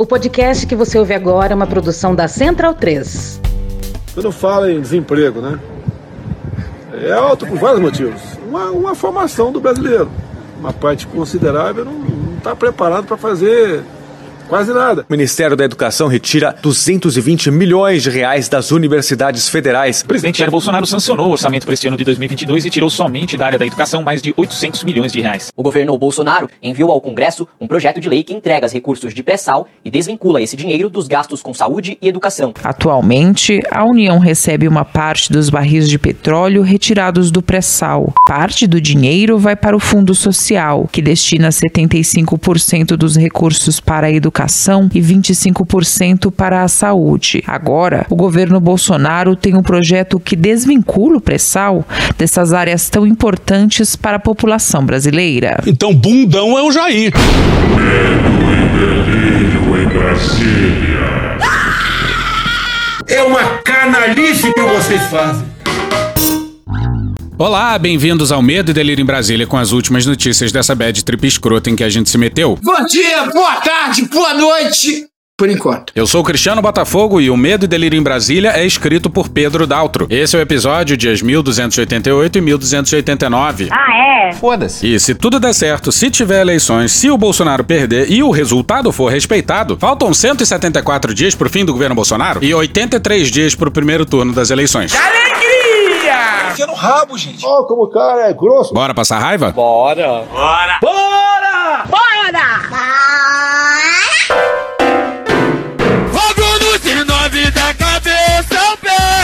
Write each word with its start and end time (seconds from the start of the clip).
O 0.00 0.06
podcast 0.06 0.64
que 0.64 0.76
você 0.76 0.96
ouve 0.96 1.12
agora 1.12 1.52
é 1.52 1.56
uma 1.56 1.66
produção 1.66 2.14
da 2.14 2.28
Central 2.28 2.72
3. 2.72 3.40
Quando 4.14 4.30
fala 4.30 4.70
em 4.70 4.80
desemprego, 4.80 5.40
né? 5.40 5.58
É 7.02 7.10
alto 7.10 7.44
por 7.44 7.58
vários 7.58 7.80
motivos. 7.80 8.22
Uma, 8.48 8.70
uma 8.70 8.94
formação 8.94 9.50
do 9.50 9.60
brasileiro. 9.60 10.08
Uma 10.60 10.72
parte 10.72 11.04
considerável 11.04 11.84
não 11.84 12.36
está 12.36 12.54
preparado 12.54 13.06
para 13.06 13.16
fazer 13.16 13.82
Quase 14.48 14.72
nada. 14.72 15.04
O 15.06 15.12
Ministério 15.12 15.54
da 15.54 15.64
Educação 15.64 16.08
retira 16.08 16.56
220 16.62 17.50
milhões 17.50 18.02
de 18.02 18.08
reais 18.08 18.48
das 18.48 18.70
universidades 18.70 19.46
federais. 19.46 20.00
O 20.00 20.06
presidente 20.06 20.38
Jair 20.38 20.50
Bolsonaro 20.50 20.86
sancionou 20.86 21.28
o 21.28 21.32
orçamento 21.32 21.66
para 21.66 21.74
este 21.74 21.86
ano 21.86 21.98
de 21.98 22.04
2022 22.04 22.64
e 22.64 22.70
tirou 22.70 22.88
somente 22.88 23.36
da 23.36 23.44
área 23.44 23.58
da 23.58 23.66
educação 23.66 24.02
mais 24.02 24.22
de 24.22 24.32
800 24.34 24.84
milhões 24.84 25.12
de 25.12 25.20
reais. 25.20 25.52
O 25.54 25.62
governo 25.62 25.98
Bolsonaro 25.98 26.48
enviou 26.62 26.90
ao 26.90 26.98
Congresso 26.98 27.46
um 27.60 27.66
projeto 27.66 28.00
de 28.00 28.08
lei 28.08 28.24
que 28.24 28.32
entrega 28.32 28.64
os 28.64 28.72
recursos 28.72 29.12
de 29.12 29.22
pré-sal 29.22 29.68
e 29.84 29.90
desvincula 29.90 30.40
esse 30.40 30.56
dinheiro 30.56 30.88
dos 30.88 31.06
gastos 31.08 31.42
com 31.42 31.52
saúde 31.52 31.98
e 32.00 32.08
educação. 32.08 32.54
Atualmente, 32.64 33.60
a 33.70 33.84
União 33.84 34.18
recebe 34.18 34.66
uma 34.66 34.84
parte 34.84 35.30
dos 35.30 35.50
barris 35.50 35.90
de 35.90 35.98
petróleo 35.98 36.62
retirados 36.62 37.30
do 37.30 37.42
pré-sal. 37.42 38.14
Parte 38.26 38.66
do 38.66 38.80
dinheiro 38.80 39.38
vai 39.38 39.56
para 39.56 39.76
o 39.76 39.80
Fundo 39.80 40.14
Social, 40.14 40.88
que 40.90 41.02
destina 41.02 41.50
75% 41.50 42.96
dos 42.96 43.14
recursos 43.14 43.78
para 43.78 44.06
a 44.06 44.10
educação 44.10 44.37
educação 44.38 44.88
e 44.94 45.00
25% 45.00 46.30
para 46.30 46.62
a 46.62 46.68
saúde. 46.68 47.42
Agora, 47.46 48.06
o 48.08 48.14
governo 48.14 48.60
Bolsonaro 48.60 49.34
tem 49.34 49.56
um 49.56 49.62
projeto 49.62 50.20
que 50.20 50.36
desvincula 50.36 51.16
o 51.16 51.20
pré-sal 51.20 51.84
dessas 52.16 52.52
áreas 52.52 52.88
tão 52.88 53.06
importantes 53.06 53.96
para 53.96 54.16
a 54.16 54.20
população 54.20 54.84
brasileira. 54.84 55.60
Então, 55.66 55.92
bundão 55.92 56.56
é 56.56 56.62
o 56.62 56.70
Jair. 56.70 57.12
Medo 57.74 58.38
e 58.52 58.68
delírio 58.78 59.82
em 59.82 59.88
Brasília. 59.88 61.38
É 63.08 63.22
uma 63.22 63.42
canalice 63.64 64.52
que 64.52 64.62
vocês 64.62 65.02
fazem. 65.04 65.57
Olá, 67.40 67.78
bem-vindos 67.78 68.32
ao 68.32 68.42
Medo 68.42 68.72
e 68.72 68.74
Delírio 68.74 69.00
em 69.00 69.06
Brasília 69.06 69.46
com 69.46 69.56
as 69.56 69.70
últimas 69.70 70.04
notícias 70.04 70.50
dessa 70.50 70.74
bad 70.74 71.04
trip 71.04 71.24
escrota 71.24 71.70
em 71.70 71.76
que 71.76 71.84
a 71.84 71.88
gente 71.88 72.10
se 72.10 72.18
meteu. 72.18 72.58
Bom 72.60 72.84
dia, 72.84 73.26
boa 73.26 73.54
tarde, 73.60 74.02
boa 74.06 74.34
noite! 74.34 75.06
Por 75.38 75.48
enquanto. 75.48 75.92
Eu 75.94 76.04
sou 76.04 76.20
o 76.20 76.24
Cristiano 76.24 76.60
Botafogo 76.60 77.20
e 77.20 77.30
o 77.30 77.36
Medo 77.36 77.64
e 77.64 77.68
Delírio 77.68 77.96
em 77.96 78.02
Brasília 78.02 78.50
é 78.56 78.66
escrito 78.66 79.08
por 79.08 79.28
Pedro 79.28 79.68
Daltro. 79.68 80.08
Esse 80.10 80.34
é 80.34 80.40
o 80.40 80.42
episódio 80.42 80.96
dias 80.96 81.22
1288 81.22 82.38
e 82.38 82.40
1289. 82.40 83.68
Ah, 83.70 84.30
é? 84.30 84.32
Foda-se. 84.32 84.92
E 84.92 84.98
se 84.98 85.14
tudo 85.14 85.38
der 85.38 85.54
certo, 85.54 85.92
se 85.92 86.10
tiver 86.10 86.40
eleições, 86.40 86.90
se 86.90 87.08
o 87.08 87.16
Bolsonaro 87.16 87.62
perder 87.62 88.10
e 88.10 88.20
o 88.20 88.32
resultado 88.32 88.90
for 88.90 89.12
respeitado, 89.12 89.76
faltam 89.78 90.12
174 90.12 91.14
dias 91.14 91.36
pro 91.36 91.48
fim 91.48 91.64
do 91.64 91.72
governo 91.72 91.94
Bolsonaro 91.94 92.42
e 92.42 92.52
83 92.52 93.30
dias 93.30 93.54
pro 93.54 93.70
primeiro 93.70 94.04
turno 94.04 94.32
das 94.32 94.50
eleições. 94.50 94.92
Enfia 96.58 96.66
no 96.66 96.74
rabo, 96.74 97.16
gente. 97.16 97.46
Ó, 97.46 97.60
oh, 97.60 97.64
como 97.66 97.84
o 97.84 97.88
cara 97.88 98.28
é 98.28 98.32
grosso. 98.32 98.74
Bora 98.74 98.92
passar 98.92 99.20
raiva? 99.20 99.52
Bora! 99.52 100.24
Bora! 100.24 100.78
Bora! 100.80 101.27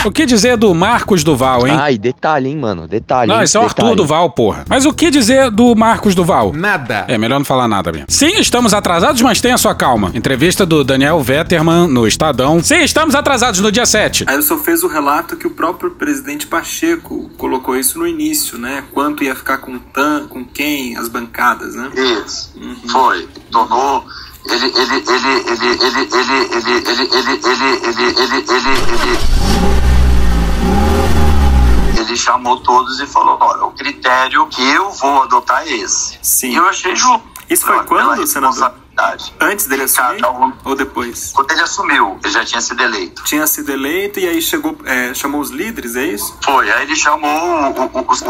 O 0.05 0.13
que 0.13 0.27
dizer 0.27 0.59
do 0.59 0.75
Marcos 0.75 1.25
Duval, 1.25 1.67
hein? 1.67 1.75
Ai, 1.75 1.97
detalhe, 1.97 2.51
hein, 2.51 2.57
mano. 2.57 2.87
Detalhe. 2.87 3.33
Não, 3.33 3.43
esse 3.43 3.57
é 3.57 3.61
o 3.61 3.67
detalhe. 3.67 3.89
Arthur 3.89 3.97
Duval, 3.97 4.31
porra. 4.31 4.65
Mas 4.69 4.85
o 4.85 4.93
que 4.93 5.11
dizer 5.11 5.51
do 5.51 5.75
Marcos 5.75 6.15
Duval? 6.15 6.53
Nada. 6.53 7.07
É, 7.09 7.17
melhor 7.17 7.39
não 7.39 7.45
falar 7.45 7.67
nada 7.67 7.91
mesmo. 7.91 8.07
Sim, 8.11 8.39
estamos 8.39 8.75
atrasados, 8.75 9.23
mas 9.23 9.41
tenha 9.41 9.57
sua 9.57 9.75
calma. 9.75 10.11
Entrevista 10.13 10.67
do 10.67 10.85
Daniel 10.85 11.23
Vetterman 11.23 11.89
no 11.89 12.07
Estadão. 12.07 12.63
Sim, 12.63 12.83
estamos 12.83 13.15
atrasados 13.15 13.61
no 13.61 13.73
dia 13.73 13.87
7. 13.87 14.25
Aí 14.27 14.43
só 14.43 14.59
fez 14.59 14.83
o 14.83 14.89
relato 14.89 15.37
que 15.37 15.47
o 15.47 15.51
próprio 15.51 15.93
presidente 15.93 16.47
Pacheco 16.47 17.31
colocou 17.39 17.75
isso 17.75 17.99
no 17.99 18.07
início, 18.07 18.59
né? 18.59 18.85
Quanto 18.93 19.25
ia 19.25 19.35
ficar 19.35 19.57
com 19.57 19.79
tan, 19.79 20.27
com 20.29 20.45
quem, 20.45 20.99
as 20.99 21.09
bancadas, 21.09 21.75
né? 21.75 21.91
Isso. 22.25 22.53
Uhum. 22.61 22.77
Foi. 22.89 23.27
Tornou 23.51 24.05
ele 24.51 24.67
ele 24.67 24.75
ele 24.77 25.15
ele 25.15 25.41
ele 25.41 25.79
ele 25.83 26.05
ele 26.05 26.69
ele 26.83 26.93
ele 26.93 27.11
ele 27.15 27.41
ele 27.43 27.79
ele 27.87 28.21
ele 28.21 28.45
ele 28.51 28.69
ele 28.69 29.84
chamou 32.17 32.61
todos 32.61 33.01
e 33.01 33.07
falou: 33.07 33.37
olha, 33.41 33.65
o 33.65 33.73
critério 33.73 34.47
que 34.47 34.63
eu 34.63 34.91
vou 34.91 35.23
adotar 35.23 35.63
é 35.67 35.73
esse. 35.73 36.19
Sim. 36.23 36.51
E 36.51 36.57
eu 36.57 36.69
achei 36.69 36.95
justo. 36.95 37.23
Isso 37.49 37.67
foi 37.67 37.83
quando, 37.85 38.27
senador? 38.27 38.75
Antes 39.41 39.67
dele 39.67 39.83
assumir 39.83 40.25
um, 40.25 40.53
ou 40.65 40.75
depois? 40.75 41.33
Quando 41.33 41.51
ele 41.51 41.63
assumiu, 41.63 42.19
ele 42.23 42.33
já 42.33 42.45
tinha 42.45 42.61
sido 42.61 42.81
eleito. 42.83 43.25
Tinha 43.25 43.47
sido 43.47 43.71
eleito 43.73 44.21
e 44.21 44.27
aí 44.27 44.41
chegou, 44.41 44.79
é, 44.85 45.13
chamou 45.13 45.41
os 45.41 45.51
líderes, 45.51 45.97
é 45.97 46.07
isso? 46.07 46.37
Foi, 46.43 46.71
aí 46.71 46.83
ele 46.85 46.97
chamou 46.97 47.75
os, 48.09 48.23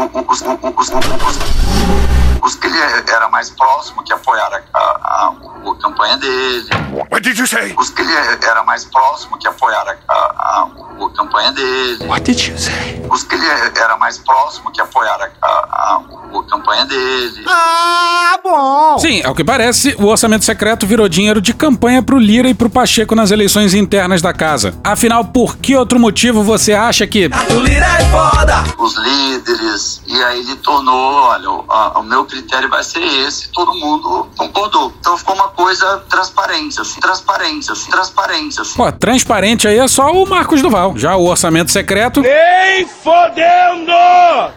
os, 2.45 2.55
que 2.55 2.67
ele 2.67 2.79
era 2.79 3.27
mais 3.29 3.49
próximo, 3.49 4.03
que 4.03 4.13
apoiaram 4.13 4.59
a, 4.73 4.79
a, 4.79 5.33
a 5.71 5.75
campanha 5.81 6.17
dele. 6.17 6.69
What 7.11 7.21
did 7.21 7.37
you 7.37 7.47
say? 7.47 7.73
Os 7.77 7.89
que 7.89 8.01
ele 8.01 8.13
era 8.13 8.63
mais 8.63 8.85
próximo, 8.85 9.37
que 9.37 9.47
apoiaram 9.47 9.95
a, 10.07 10.13
a, 10.13 10.67
a 11.05 11.09
campanha 11.15 11.51
dele. 11.51 12.05
What 12.05 12.21
did 12.23 12.39
you 12.39 12.57
say? 12.57 13.05
Os 13.09 13.23
que 13.23 13.35
ele 13.35 13.45
era 13.75 13.97
mais 13.97 14.17
próximo, 14.17 14.71
que 14.71 14.81
apoiaram 14.81 15.27
a, 15.41 15.47
a, 15.47 16.01
a 16.39 16.43
campanha 16.49 16.85
dele. 16.85 17.45
Ah, 17.47 18.39
bom! 18.43 18.99
Sim, 18.99 19.23
ao 19.23 19.33
que 19.33 19.43
parece, 19.43 19.95
o 19.99 20.05
orçamento 20.05 20.45
secreto 20.45 20.85
virou 20.85 21.07
dinheiro 21.09 21.41
de 21.41 21.53
campanha 21.53 22.03
pro 22.03 22.17
Lira 22.17 22.47
e 22.47 22.53
pro 22.53 22.69
Pacheco 22.69 23.15
nas 23.15 23.31
eleições 23.31 23.73
internas 23.73 24.21
da 24.21 24.33
casa. 24.33 24.73
Afinal, 24.83 25.25
por 25.25 25.57
que 25.57 25.75
outro 25.75 25.99
motivo 25.99 26.43
você 26.43 26.73
acha 26.73 27.07
que. 27.07 27.29
O 27.49 27.59
Lira 27.59 27.85
é 27.85 28.05
foda! 28.11 28.63
Os 28.77 28.95
líderes. 28.97 30.01
E 30.05 30.23
aí 30.23 30.39
ele 30.39 30.55
tornou, 30.57 30.95
olha, 30.95 31.49
o, 31.49 31.65
a, 31.69 31.99
o 31.99 32.03
meu 32.03 32.25
critério 32.35 32.69
vai 32.69 32.83
ser 32.83 33.01
esse. 33.01 33.49
Todo 33.49 33.73
mundo 33.73 34.27
concordou. 34.37 34.93
Então 34.99 35.17
ficou 35.17 35.35
uma 35.35 35.49
coisa 35.49 35.99
transparente, 36.09 36.81
assim, 36.81 36.99
transparente, 36.99 37.71
assim, 37.71 37.89
transparente, 37.89 38.61
assim. 38.61 38.75
Pô, 38.75 38.91
transparente 38.91 39.67
aí 39.67 39.77
é 39.77 39.87
só 39.87 40.11
o 40.11 40.27
Marcos 40.27 40.61
Duval. 40.61 40.97
Já 40.97 41.15
o 41.15 41.25
orçamento 41.25 41.71
secreto. 41.71 42.21
Nem 42.21 42.85
fodendo! 42.85 43.91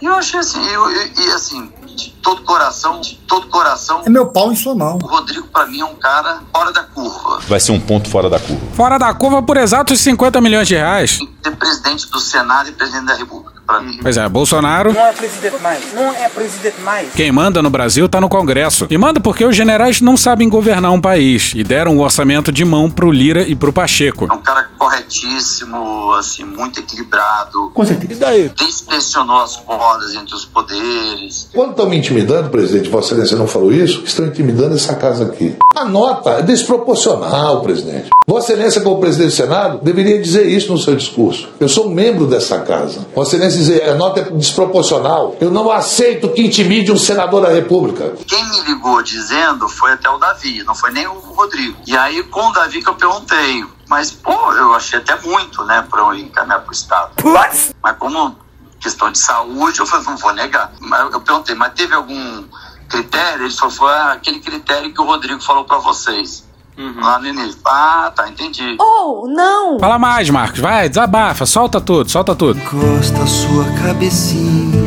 Eu 0.03 0.15
achei 0.15 0.41
assim, 0.41 0.65
eu, 0.67 0.91
eu, 0.91 1.07
e 1.07 1.31
assim, 1.33 1.73
de 1.97 2.11
todo 2.23 2.43
coração, 2.43 3.01
de 3.01 3.15
todo 3.29 3.47
coração. 3.49 4.03
É 4.05 4.11
meu 4.11 4.27
pau 4.27 4.53
em 4.53 4.57
sua 4.57 4.75
mão. 4.75 4.99
O 5.03 5.07
Rodrigo, 5.07 5.47
pra 5.49 5.67
mim, 5.67 5.81
é 5.81 5.85
um 5.85 5.95
cara 5.95 6.41
fora 6.53 6.73
da 6.73 6.83
curva. 6.83 7.41
Vai 7.49 7.61
ser 7.61 7.73
um 7.73 7.81
ponto 7.81 8.09
fora 8.11 8.29
da 8.29 8.41
curva. 8.41 8.67
Fora 8.75 8.99
da 8.99 9.13
curva 9.15 9.43
por 9.43 9.57
exatos 9.57 10.01
50 10.01 10.41
milhões 10.41 10.67
de 10.67 10.75
reais. 10.75 11.19
Ser 11.43 11.57
presidente 11.57 12.11
do 12.11 12.21
Senado 12.21 12.71
e 12.71 12.73
presidente 12.73 13.07
da 13.07 13.15
República. 13.15 13.58
Mim. 13.81 13.99
Pois 14.01 14.17
é, 14.17 14.29
Bolsonaro. 14.29 14.93
Não 14.93 15.07
é 15.07 15.13
presidente 15.13 15.63
mais. 15.63 15.95
Não 15.95 16.13
é 16.13 16.29
presidente 16.29 16.81
mais. 16.81 17.13
Quem 17.13 17.31
manda 17.31 17.63
no 17.63 17.69
Brasil 17.69 18.09
tá 18.09 18.21
no 18.21 18.29
Congresso. 18.29 18.87
E 18.89 18.97
manda 18.97 19.21
porque 19.21 19.45
os 19.45 19.55
generais 19.55 20.01
não 20.01 20.17
sabem 20.17 20.49
governar 20.49 20.91
um 20.91 21.01
país. 21.01 21.53
E 21.55 21.63
deram 21.63 21.97
o 21.97 22.01
orçamento 22.01 22.51
de 22.51 22.65
mão 22.65 22.91
pro 22.91 23.11
Lira 23.11 23.43
e 23.43 23.55
pro 23.55 23.73
Pacheco. 23.73 24.27
É 24.31 24.33
um 24.33 24.41
cara 24.41 24.71
corretíssimo, 24.79 26.13
assim, 26.15 26.45
muito 26.45 26.81
equilibrado. 26.81 27.71
Com 27.75 27.85
certeza. 27.85 28.13
E 28.13 28.17
daí? 28.17 28.53
Inspecionou 28.63 29.43
as 29.43 29.57
cordas 29.57 30.15
entre 30.15 30.35
os 30.35 30.45
poderes. 30.45 31.49
Quando 31.53 31.71
estão 31.71 31.89
me 31.89 31.97
intimidando, 31.99 32.49
presidente, 32.49 32.89
Vossa 32.89 33.09
Excelência 33.09 33.37
não 33.37 33.47
falou 33.47 33.73
isso, 33.73 34.03
estão 34.05 34.27
intimidando 34.27 34.75
essa 34.75 34.95
casa 34.95 35.25
aqui. 35.25 35.57
A 35.77 35.85
nota 35.85 36.31
é 36.31 36.43
desproporcional, 36.43 37.61
presidente. 37.61 38.09
Vossa 38.29 38.53
Excelência, 38.53 38.83
como 38.83 39.01
presidente 39.01 39.31
do 39.31 39.37
Senado, 39.37 39.79
deveria 39.83 40.21
dizer 40.21 40.45
isso 40.45 40.71
no 40.71 40.77
seu 40.77 40.95
discurso. 40.95 41.49
Eu 41.59 41.67
sou 41.67 41.87
um 41.87 41.95
membro 41.95 42.27
dessa 42.27 42.61
casa. 42.61 43.07
Vossa 43.15 43.37
Excelência 43.37 43.59
dizer 43.59 43.89
a 43.89 43.95
nota 43.95 44.21
é 44.21 44.25
desproporcional. 44.25 45.35
Eu 45.41 45.51
não 45.51 45.71
aceito 45.71 46.29
que 46.29 46.43
intimide 46.43 46.93
um 46.93 46.99
senador 46.99 47.41
da 47.41 47.49
República. 47.49 48.13
Quem 48.27 48.45
me 48.51 48.61
ligou 48.65 49.03
dizendo 49.03 49.67
foi 49.67 49.93
até 49.93 50.11
o 50.11 50.19
Davi, 50.19 50.63
não 50.65 50.75
foi 50.75 50.91
nem 50.91 51.07
o 51.07 51.15
Rodrigo. 51.15 51.79
E 51.87 51.97
aí, 51.97 52.23
com 52.25 52.51
o 52.51 52.53
Davi 52.53 52.83
que 52.83 52.91
eu 52.91 52.97
perguntei, 52.97 53.65
mas, 53.89 54.11
pô, 54.11 54.53
eu 54.53 54.75
achei 54.75 54.99
até 54.99 55.19
muito, 55.27 55.65
né, 55.65 55.87
pra 55.91 56.03
eu 56.03 56.15
encaminhar 56.15 56.61
pro 56.61 56.73
Estado. 56.75 57.13
What? 57.25 57.75
Mas 57.83 57.97
como 57.97 58.37
questão 58.79 59.11
de 59.11 59.17
saúde, 59.17 59.81
eu 59.81 59.87
falei, 59.87 60.05
não 60.05 60.19
vou 60.19 60.35
negar. 60.35 60.71
Mas 60.81 61.15
eu 61.15 61.21
perguntei, 61.23 61.55
mas 61.55 61.73
teve 61.73 61.95
algum 61.95 62.45
critério? 62.91 63.47
Ele 63.47 63.55
falou, 63.55 63.75
foi 63.75 63.95
aquele 64.13 64.41
critério 64.41 64.93
que 64.93 65.01
o 65.01 65.05
Rodrigo 65.07 65.41
falou 65.41 65.65
pra 65.65 65.79
vocês. 65.79 66.47
Uhum. 66.79 67.01
Lá 67.01 67.19
no 67.19 67.27
início. 67.27 67.59
Ah, 67.67 68.13
tá, 68.15 68.29
entendi. 68.29 68.77
Oh, 68.81 69.27
não! 69.29 69.81
Fala 69.81 69.99
mais, 69.99 70.31
Marcos. 70.31 70.61
Vai, 70.61 70.89
desabafa. 70.89 71.45
Solta 71.45 71.81
tudo, 71.81 72.09
solta 72.09 72.37
tudo. 72.37 72.59
Encosta 72.59 73.27
sua 73.27 73.65
cabecinha 73.83 74.81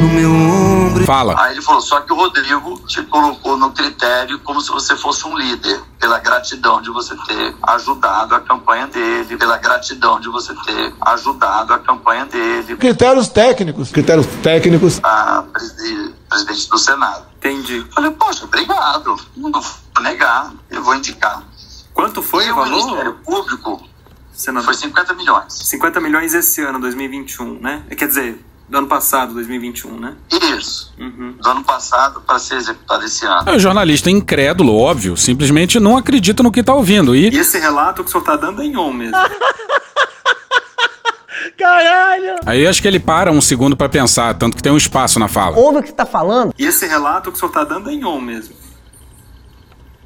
no 0.00 0.08
meu 0.10 0.30
ombro. 0.92 1.04
Fala. 1.04 1.34
Aí 1.38 1.52
ele 1.54 1.62
falou, 1.62 1.80
só 1.80 2.00
que 2.00 2.12
o 2.12 2.16
Rodrigo 2.16 2.80
te 2.86 3.02
colocou 3.04 3.56
no 3.56 3.70
critério 3.72 4.38
como 4.40 4.60
se 4.60 4.70
você 4.70 4.96
fosse 4.96 5.26
um 5.26 5.36
líder. 5.36 5.80
Pela 5.98 6.18
gratidão 6.18 6.82
de 6.82 6.90
você 6.90 7.14
ter 7.26 7.54
ajudado 7.62 8.34
a 8.34 8.40
campanha 8.40 8.86
dele. 8.86 9.36
Pela 9.36 9.56
gratidão 9.58 10.20
de 10.20 10.28
você 10.28 10.54
ter 10.66 10.94
ajudado 11.00 11.72
a 11.72 11.78
campanha 11.78 12.26
dele. 12.26 12.76
Critérios 12.76 13.28
técnicos. 13.28 13.90
Critérios 13.90 14.26
técnicos. 14.42 15.00
A 15.02 15.44
presidente, 16.28 16.68
do 16.68 16.78
Senado. 16.78 17.26
Entendi. 17.36 17.86
Falei, 17.94 18.10
poxa, 18.10 18.44
obrigado. 18.44 19.16
Não 19.36 19.52
vou 19.52 19.62
negar, 20.00 20.52
eu 20.70 20.82
vou 20.82 20.94
indicar. 20.94 21.42
Quanto 21.94 22.22
foi 22.22 22.46
e 22.46 22.50
o 22.50 22.52
o 22.52 22.56
valor? 22.56 22.70
Ministério 22.70 23.14
Público 23.24 23.82
Senador? 24.32 24.64
foi 24.64 24.74
50 24.74 25.14
milhões. 25.14 25.52
50 25.52 26.00
milhões 26.00 26.34
esse 26.34 26.62
ano, 26.62 26.80
2021, 26.80 27.60
né? 27.60 27.84
Quer 27.96 28.08
dizer, 28.08 28.44
do 28.72 28.78
ano 28.78 28.86
passado, 28.88 29.34
2021, 29.34 30.00
né? 30.00 30.14
Isso. 30.56 30.94
Do 30.96 31.46
ano 31.50 31.62
passado 31.62 32.22
para 32.22 32.38
ser 32.38 32.54
executado 32.56 33.04
esse 33.04 33.26
ano. 33.26 33.52
O 33.52 33.58
jornalista 33.58 34.10
incrédulo, 34.10 34.74
óbvio, 34.78 35.14
simplesmente 35.14 35.78
não 35.78 35.94
acredita 35.98 36.42
no 36.42 36.50
que 36.50 36.62
tá 36.62 36.72
ouvindo. 36.72 37.14
E 37.14 37.28
E 37.28 37.38
esse 37.38 37.58
relato 37.58 38.02
que 38.02 38.08
o 38.08 38.10
senhor 38.12 38.24
tá 38.24 38.34
dando 38.34 38.62
é 38.62 38.64
em 38.64 38.74
on 38.74 38.90
mesmo. 38.92 39.14
Caralho! 41.58 42.36
aí 42.46 42.66
acho 42.66 42.80
que 42.80 42.88
ele 42.88 42.98
para 43.00 43.30
um 43.30 43.40
segundo 43.42 43.76
pra 43.76 43.88
pensar, 43.90 44.32
tanto 44.34 44.56
que 44.56 44.62
tem 44.62 44.72
um 44.72 44.76
espaço 44.76 45.18
na 45.18 45.28
fala. 45.28 45.56
Ouve 45.56 45.78
o 45.78 45.82
que 45.82 45.92
tá 45.92 46.06
falando? 46.06 46.54
E 46.58 46.64
esse 46.64 46.86
relato 46.86 47.30
que 47.30 47.36
o 47.36 47.40
senhor 47.40 47.52
tá 47.52 47.64
dando 47.64 47.90
é 47.90 47.92
em 47.92 48.04
on 48.04 48.20
mesmo. 48.20 48.54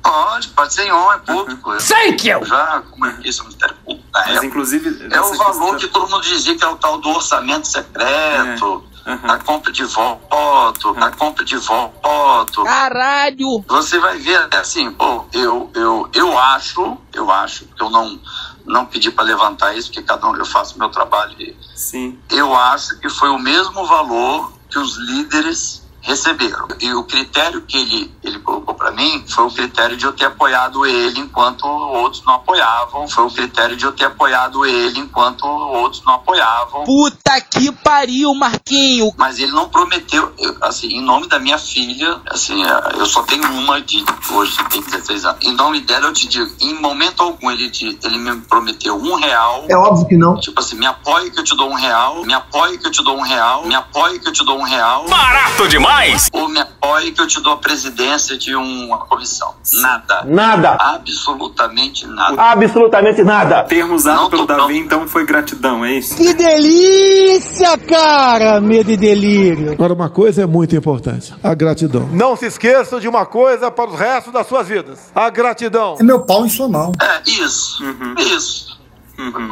Pode, 0.02 0.48
pode 0.48 0.72
ser 0.74 0.86
em 0.86 0.92
on, 0.92 1.12
é 1.12 1.18
público. 1.18 1.72
Eu- 1.72 1.78
Thank 1.78 2.28
you. 2.28 2.38
eu 2.40 2.44
Já 2.46 2.82
comuniquei 2.90 3.30
isso 3.30 3.42
ao 3.42 3.46
Ministério 3.48 3.76
Público 3.84 3.95
na 4.16 4.20
Mas 4.26 4.30
época. 4.30 4.46
inclusive. 4.46 5.08
É 5.10 5.20
o 5.20 5.34
valor 5.34 5.52
questão- 5.72 5.76
que 5.76 5.88
todo 5.88 6.10
mundo 6.10 6.22
dizia 6.22 6.56
que 6.56 6.64
é 6.64 6.68
o 6.68 6.76
tal 6.76 6.98
do 6.98 7.08
orçamento 7.10 7.66
secreto, 7.66 8.84
da 9.22 9.38
compra 9.38 9.70
de 9.70 9.84
voto, 9.84 10.94
da 10.94 11.10
compra 11.10 11.44
de 11.44 11.56
voto. 11.56 12.64
Caralho! 12.64 13.64
Você 13.68 13.98
vai 13.98 14.18
ver, 14.18 14.48
assim, 14.54 14.90
pô, 14.90 15.24
eu, 15.32 15.70
eu, 15.74 16.08
eu 16.14 16.38
acho, 16.38 16.96
eu 17.12 17.30
acho, 17.30 17.66
que 17.66 17.82
eu 17.82 17.90
não, 17.90 18.18
não 18.64 18.86
pedi 18.86 19.10
para 19.10 19.24
levantar 19.24 19.76
isso, 19.76 19.88
porque 19.88 20.02
cada 20.02 20.26
um, 20.28 20.34
eu 20.36 20.46
faço 20.46 20.78
meu 20.78 20.88
trabalho 20.88 21.36
Sim. 21.74 22.18
eu 22.30 22.54
acho 22.56 22.98
que 22.98 23.08
foi 23.08 23.28
o 23.28 23.38
mesmo 23.38 23.86
valor 23.86 24.52
que 24.70 24.78
os 24.78 24.96
líderes 24.96 25.85
receberam. 26.06 26.68
E 26.80 26.92
o 26.94 27.02
critério 27.04 27.62
que 27.62 27.76
ele, 27.76 28.12
ele 28.22 28.38
colocou 28.38 28.74
para 28.74 28.92
mim 28.92 29.24
foi 29.28 29.44
o 29.44 29.50
critério 29.50 29.96
de 29.96 30.04
eu 30.04 30.12
ter 30.12 30.26
apoiado 30.26 30.86
ele 30.86 31.20
enquanto 31.20 31.66
outros 31.66 32.22
não 32.24 32.34
apoiavam. 32.34 33.08
Foi 33.08 33.24
o 33.24 33.30
critério 33.30 33.76
de 33.76 33.84
eu 33.84 33.92
ter 33.92 34.04
apoiado 34.04 34.64
ele 34.64 35.00
enquanto 35.00 35.44
outros 35.44 36.02
não 36.04 36.14
apoiavam. 36.14 36.84
Puta 36.84 37.40
que 37.40 37.72
pariu, 37.72 38.32
Marquinho! 38.34 39.12
Mas 39.16 39.38
ele 39.38 39.52
não 39.52 39.68
prometeu, 39.68 40.32
eu, 40.38 40.56
assim, 40.62 40.86
em 40.88 41.02
nome 41.02 41.26
da 41.28 41.38
minha 41.38 41.58
filha, 41.58 42.20
assim, 42.30 42.64
eh, 42.64 42.92
eu 42.98 43.06
só 43.06 43.22
tenho 43.24 43.44
uma 43.52 43.80
de 43.80 44.04
hoje, 44.30 44.56
tem 44.70 44.80
16 44.80 45.24
anos. 45.24 45.44
Em 45.44 45.54
nome 45.54 45.80
dela, 45.80 46.06
eu 46.06 46.12
te 46.12 46.28
digo, 46.28 46.50
em 46.60 46.74
momento 46.74 47.22
algum 47.22 47.50
ele, 47.50 47.68
te, 47.68 47.98
ele 48.04 48.18
me 48.18 48.40
prometeu 48.42 48.96
um 48.96 49.14
real. 49.14 49.64
É 49.68 49.76
óbvio 49.76 50.06
que 50.06 50.16
não. 50.16 50.38
Tipo 50.38 50.60
assim, 50.60 50.76
me 50.76 50.86
apoie 50.86 51.30
que 51.30 51.40
eu 51.40 51.44
te 51.44 51.56
dou 51.56 51.68
um 51.68 51.74
real, 51.74 52.24
me 52.24 52.32
apoie 52.32 52.78
que 52.78 52.86
eu 52.86 52.92
te 52.92 53.02
dou 53.02 53.16
um 53.16 53.22
real, 53.22 53.66
me 53.66 53.74
apoie 53.74 54.20
que 54.20 54.28
eu 54.28 54.32
te 54.32 54.44
dou 54.44 54.58
um 54.58 54.62
real. 54.62 55.04
Barato 55.08 55.66
demais! 55.68 55.95
Ou 56.32 56.48
me 56.48 56.60
apoie 56.60 57.10
que 57.12 57.20
eu 57.20 57.26
te 57.26 57.40
dou 57.40 57.54
a 57.54 57.56
presidência 57.56 58.36
de 58.36 58.54
uma 58.54 58.98
comissão. 58.98 59.54
Nada. 59.74 60.22
Nada. 60.24 60.76
Absolutamente 60.78 62.06
nada. 62.06 62.42
Absolutamente 62.42 63.22
nada. 63.22 63.60
O 63.62 63.64
termo 63.64 63.94
usado 63.94 64.22
Não 64.22 64.30
pelo 64.30 64.46
Davi, 64.46 64.78
então, 64.78 65.06
foi 65.08 65.24
gratidão, 65.24 65.84
é 65.84 65.92
isso? 65.94 66.16
Que 66.16 66.34
delícia, 66.34 67.78
cara! 67.78 68.60
Medo 68.60 68.90
e 68.90 68.96
delírio. 68.96 69.72
Agora, 69.72 69.94
uma 69.94 70.10
coisa 70.10 70.42
é 70.42 70.46
muito 70.46 70.76
importante: 70.76 71.34
a 71.42 71.54
gratidão. 71.54 72.08
Não 72.12 72.36
se 72.36 72.46
esqueçam 72.46 73.00
de 73.00 73.08
uma 73.08 73.24
coisa 73.26 73.70
para 73.70 73.90
os 73.90 73.98
restos 73.98 74.32
das 74.32 74.46
suas 74.46 74.68
vidas: 74.68 75.10
a 75.14 75.30
gratidão. 75.30 75.96
É 75.98 76.02
meu 76.02 76.20
pau 76.20 76.44
em 76.44 76.48
sua 76.48 76.68
mão. 76.68 76.92
É, 77.00 77.22
isso. 77.30 77.82
Isso. 78.18 78.78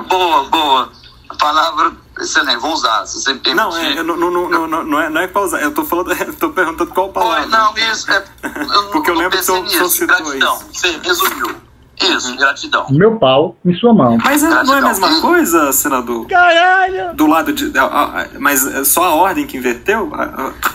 Boa, 0.09 0.45
boa. 0.45 1.04
A 1.35 1.37
palavra 1.37 1.93
excelente, 2.21 2.59
vou 2.59 2.73
usar, 2.73 3.05
se 3.07 3.21
você 3.21 3.33
me 3.35 3.41
permitir. 3.41 3.65
Não, 3.67 3.77
é, 3.77 3.99
eu 3.99 4.05
não, 4.05 4.17
não, 4.17 4.31
não, 4.31 4.67
não, 4.69 4.85
não 4.85 5.01
é, 5.01 5.09
não 5.11 5.21
é 5.21 5.27
pra 5.27 5.43
usar. 5.43 5.61
Eu 5.61 5.73
tô 5.75 5.85
falando, 5.85 6.13
eu 6.15 6.33
tô 6.35 6.51
perguntando 6.51 6.91
qual 6.93 7.09
palavra. 7.11 7.47
Não, 7.47 7.77
isso 7.77 8.11
é. 8.11 8.25
Eu 8.43 8.91
Porque 8.93 9.11
eu 9.11 9.15
lembro 9.15 9.37
que 9.39 9.45
senhor 9.45 9.63
nisso. 9.63 9.89
citou 9.91 10.07
Gratidão. 10.17 10.59
Você 10.73 10.99
resumiu. 11.03 11.57
Isso, 12.01 12.37
gratidão. 12.37 12.87
Meu 12.91 13.17
pau 13.21 13.57
em 13.65 13.73
sua 13.75 13.95
mão. 13.95 14.19
Mas 14.25 14.43
é- 14.43 14.49
não 14.65 14.75
é 14.75 14.79
a 14.79 14.83
mesma 14.83 15.21
coisa, 15.21 15.73
senador? 15.73 16.27
Caralho! 16.27 17.15
Do 17.15 17.27
lado 17.29 17.53
de. 17.53 17.77
a- 17.79 17.85
a- 17.85 18.27
Mas 18.41 18.67
é 18.67 18.83
só 18.85 19.05
a 19.05 19.15
ordem 19.15 19.47
que 19.47 19.57
inverteu? 19.57 20.11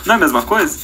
Não 0.06 0.14
é 0.14 0.18
a 0.18 0.20
mesma 0.20 0.42
coisa? 0.44 0.80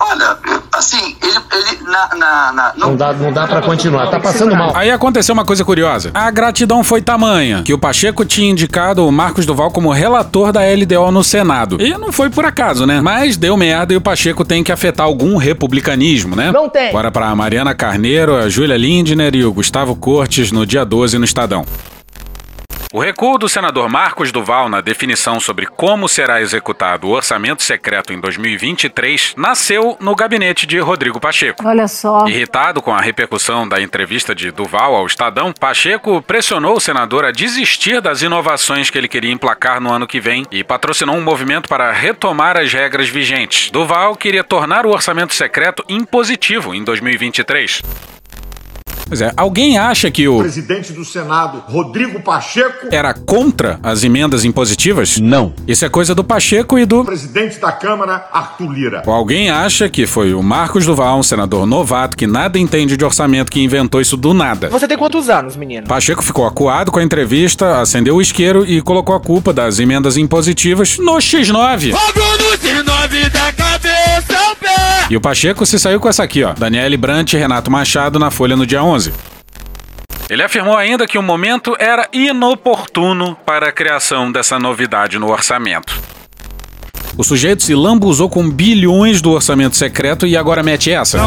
Olha, 0.00 0.36
assim, 0.72 1.16
ele, 1.22 1.38
ele 1.52 1.82
na, 1.90 2.08
na, 2.16 2.52
na- 2.52 2.72
Não 2.76 2.94
dá, 2.96 3.12
não 3.12 3.32
dá 3.32 3.46
pra 3.46 3.60
continuar. 3.62 4.06
Tá 4.10 4.20
passando 4.20 4.54
mal. 4.54 4.72
Aí 4.76 4.90
aconteceu 4.90 5.32
uma 5.32 5.44
coisa 5.44 5.64
curiosa. 5.64 6.10
A 6.14 6.30
gratidão 6.30 6.84
foi 6.84 7.02
tamanha 7.02 7.62
que 7.64 7.74
o 7.74 7.78
Pacheco 7.78 8.24
tinha 8.24 8.50
indicado 8.50 9.06
o 9.06 9.10
Marcos 9.12 9.44
Duval 9.44 9.70
como 9.70 9.90
relator 9.92 10.52
da 10.52 10.60
LDO 10.62 11.10
no 11.10 11.24
Senado. 11.24 11.80
E 11.82 11.90
não 11.98 12.12
foi 12.12 12.30
por 12.30 12.44
acaso, 12.44 12.86
né? 12.86 13.00
Mas 13.00 13.36
deu 13.36 13.56
merda 13.56 13.92
e 13.92 13.96
o 13.96 14.00
Pacheco 14.00 14.44
tem 14.44 14.62
que 14.62 14.70
afetar 14.72 15.04
algum 15.06 15.36
republicanismo, 15.36 16.36
né? 16.36 16.52
Não 16.52 16.68
tem. 16.68 16.92
Bora 16.92 17.10
pra 17.10 17.34
Mariana 17.34 17.74
Carneiro, 17.74 18.36
a 18.36 18.48
Júlia 18.48 18.76
Lindner 18.76 19.34
e 19.34 19.44
o 19.44 19.52
Gustavo 19.52 19.96
Cortes 19.96 20.52
no 20.52 20.64
dia 20.64 20.84
12 20.84 21.18
no 21.18 21.24
Estadão. 21.24 21.64
O 22.90 23.00
recuo 23.00 23.36
do 23.36 23.50
senador 23.50 23.86
Marcos 23.86 24.32
Duval 24.32 24.66
na 24.66 24.80
definição 24.80 25.38
sobre 25.38 25.66
como 25.66 26.08
será 26.08 26.40
executado 26.40 27.06
o 27.06 27.10
orçamento 27.10 27.62
secreto 27.62 28.14
em 28.14 28.20
2023 28.20 29.34
nasceu 29.36 29.98
no 30.00 30.16
gabinete 30.16 30.66
de 30.66 30.78
Rodrigo 30.78 31.20
Pacheco. 31.20 31.68
Olha 31.68 31.86
só. 31.86 32.26
Irritado 32.26 32.80
com 32.80 32.90
a 32.90 33.00
repercussão 33.00 33.68
da 33.68 33.78
entrevista 33.78 34.34
de 34.34 34.50
Duval 34.50 34.94
ao 34.94 35.06
Estadão, 35.06 35.52
Pacheco 35.52 36.22
pressionou 36.22 36.78
o 36.78 36.80
senador 36.80 37.26
a 37.26 37.30
desistir 37.30 38.00
das 38.00 38.22
inovações 38.22 38.88
que 38.88 38.96
ele 38.96 39.06
queria 39.08 39.32
emplacar 39.32 39.82
no 39.82 39.92
ano 39.92 40.06
que 40.06 40.18
vem 40.18 40.46
e 40.50 40.64
patrocinou 40.64 41.14
um 41.14 41.22
movimento 41.22 41.68
para 41.68 41.92
retomar 41.92 42.56
as 42.56 42.72
regras 42.72 43.10
vigentes. 43.10 43.70
Duval 43.70 44.16
queria 44.16 44.42
tornar 44.42 44.86
o 44.86 44.90
orçamento 44.90 45.34
secreto 45.34 45.84
impositivo 45.90 46.74
em 46.74 46.82
2023. 46.82 47.82
Pois 49.08 49.20
é, 49.22 49.32
alguém 49.36 49.78
acha 49.78 50.10
que 50.10 50.28
o 50.28 50.38
presidente 50.38 50.92
do 50.92 51.04
Senado, 51.04 51.62
Rodrigo 51.66 52.20
Pacheco, 52.20 52.88
era 52.90 53.14
contra 53.14 53.80
as 53.82 54.04
emendas 54.04 54.44
impositivas? 54.44 55.18
Não. 55.18 55.54
Isso 55.66 55.84
é 55.84 55.88
coisa 55.88 56.14
do 56.14 56.22
Pacheco 56.22 56.78
e 56.78 56.84
do. 56.84 57.04
presidente 57.04 57.58
da 57.58 57.72
Câmara, 57.72 58.28
Arthur 58.32 58.70
Lira. 58.70 59.02
Ou 59.06 59.12
alguém 59.12 59.50
acha 59.50 59.88
que 59.88 60.06
foi 60.06 60.34
o 60.34 60.42
Marcos 60.42 60.84
Duval, 60.84 61.18
um 61.18 61.22
senador 61.22 61.66
novato 61.66 62.16
que 62.16 62.26
nada 62.26 62.58
entende 62.58 62.96
de 62.96 63.04
orçamento, 63.04 63.50
que 63.50 63.62
inventou 63.62 64.00
isso 64.00 64.16
do 64.16 64.34
nada. 64.34 64.68
Você 64.68 64.86
tem 64.86 64.98
quantos 64.98 65.30
anos, 65.30 65.56
menino? 65.56 65.86
Pacheco 65.86 66.22
ficou 66.22 66.46
acuado 66.46 66.92
com 66.92 66.98
a 66.98 67.02
entrevista, 67.02 67.80
acendeu 67.80 68.16
o 68.16 68.22
isqueiro 68.22 68.66
e 68.66 68.82
colocou 68.82 69.14
a 69.14 69.20
culpa 69.20 69.52
das 69.52 69.78
emendas 69.78 70.16
impositivas 70.16 70.98
no 70.98 71.14
X9. 71.14 71.92
da 73.28 73.52
cabeça 73.52 73.52
ao 73.52 73.52
pé! 73.52 73.67
E 75.10 75.16
o 75.16 75.20
Pacheco 75.20 75.64
se 75.64 75.78
saiu 75.78 75.98
com 76.00 76.08
essa 76.08 76.22
aqui, 76.22 76.44
ó. 76.44 76.52
Daniele 76.52 76.96
Brant 76.96 77.32
e 77.32 77.36
Renato 77.36 77.70
Machado 77.70 78.18
na 78.18 78.30
Folha 78.30 78.56
no 78.56 78.66
dia 78.66 78.82
11. 78.82 79.12
Ele 80.28 80.42
afirmou 80.42 80.76
ainda 80.76 81.06
que 81.06 81.16
o 81.16 81.22
momento 81.22 81.74
era 81.78 82.06
inoportuno 82.12 83.34
para 83.46 83.68
a 83.70 83.72
criação 83.72 84.30
dessa 84.30 84.58
novidade 84.58 85.18
no 85.18 85.30
orçamento. 85.30 85.98
O 87.16 87.24
sujeito 87.24 87.62
se 87.62 87.74
lambuzou 87.74 88.28
com 88.28 88.48
bilhões 88.48 89.22
do 89.22 89.32
orçamento 89.32 89.76
secreto 89.76 90.26
e 90.26 90.36
agora 90.36 90.62
mete 90.62 90.92
essa. 90.92 91.18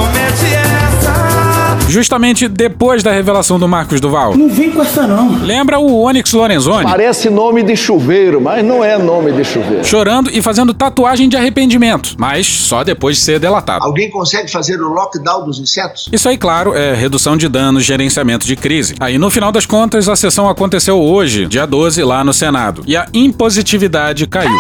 Justamente 1.88 2.47
depois 2.47 3.03
da 3.03 3.11
revelação 3.11 3.59
do 3.59 3.67
Marcos 3.67 4.00
Duval. 4.00 4.35
Não 4.35 4.50
vem 4.50 4.71
com 4.71 4.81
essa, 4.81 5.05
não. 5.05 5.38
Lembra 5.43 5.77
o 5.79 6.01
Onyx 6.01 6.31
Lorenzoni? 6.31 6.83
Parece 6.83 7.29
nome 7.29 7.63
de 7.63 7.75
chuveiro, 7.75 8.39
mas 8.39 8.63
não 8.63 8.83
é 8.83 8.97
nome 8.97 9.31
de 9.33 9.43
chuveiro. 9.43 9.83
Chorando 9.83 10.29
e 10.31 10.41
fazendo 10.41 10.73
tatuagem 10.73 11.27
de 11.27 11.35
arrependimento, 11.35 12.15
mas 12.17 12.47
só 12.47 12.83
depois 12.83 13.17
de 13.17 13.23
ser 13.23 13.39
delatado. 13.39 13.83
Alguém 13.83 14.09
consegue 14.09 14.50
fazer 14.50 14.81
o 14.81 14.88
lockdown 14.88 15.45
dos 15.45 15.59
insetos? 15.59 16.09
Isso 16.11 16.29
aí, 16.29 16.38
claro, 16.38 16.73
é 16.73 16.93
redução 16.93 17.35
de 17.35 17.47
danos, 17.50 17.83
gerenciamento 17.83 18.45
de 18.45 18.55
crise. 18.55 18.95
Aí, 19.00 19.17
no 19.17 19.29
final 19.29 19.51
das 19.51 19.65
contas, 19.65 20.07
a 20.07 20.15
sessão 20.15 20.47
aconteceu 20.47 20.97
hoje, 21.00 21.45
dia 21.45 21.65
12, 21.65 22.03
lá 22.03 22.23
no 22.23 22.33
Senado. 22.33 22.83
E 22.88 22.95
a 22.95 23.07
impositividade 23.13 24.25
caiu. 24.27 24.51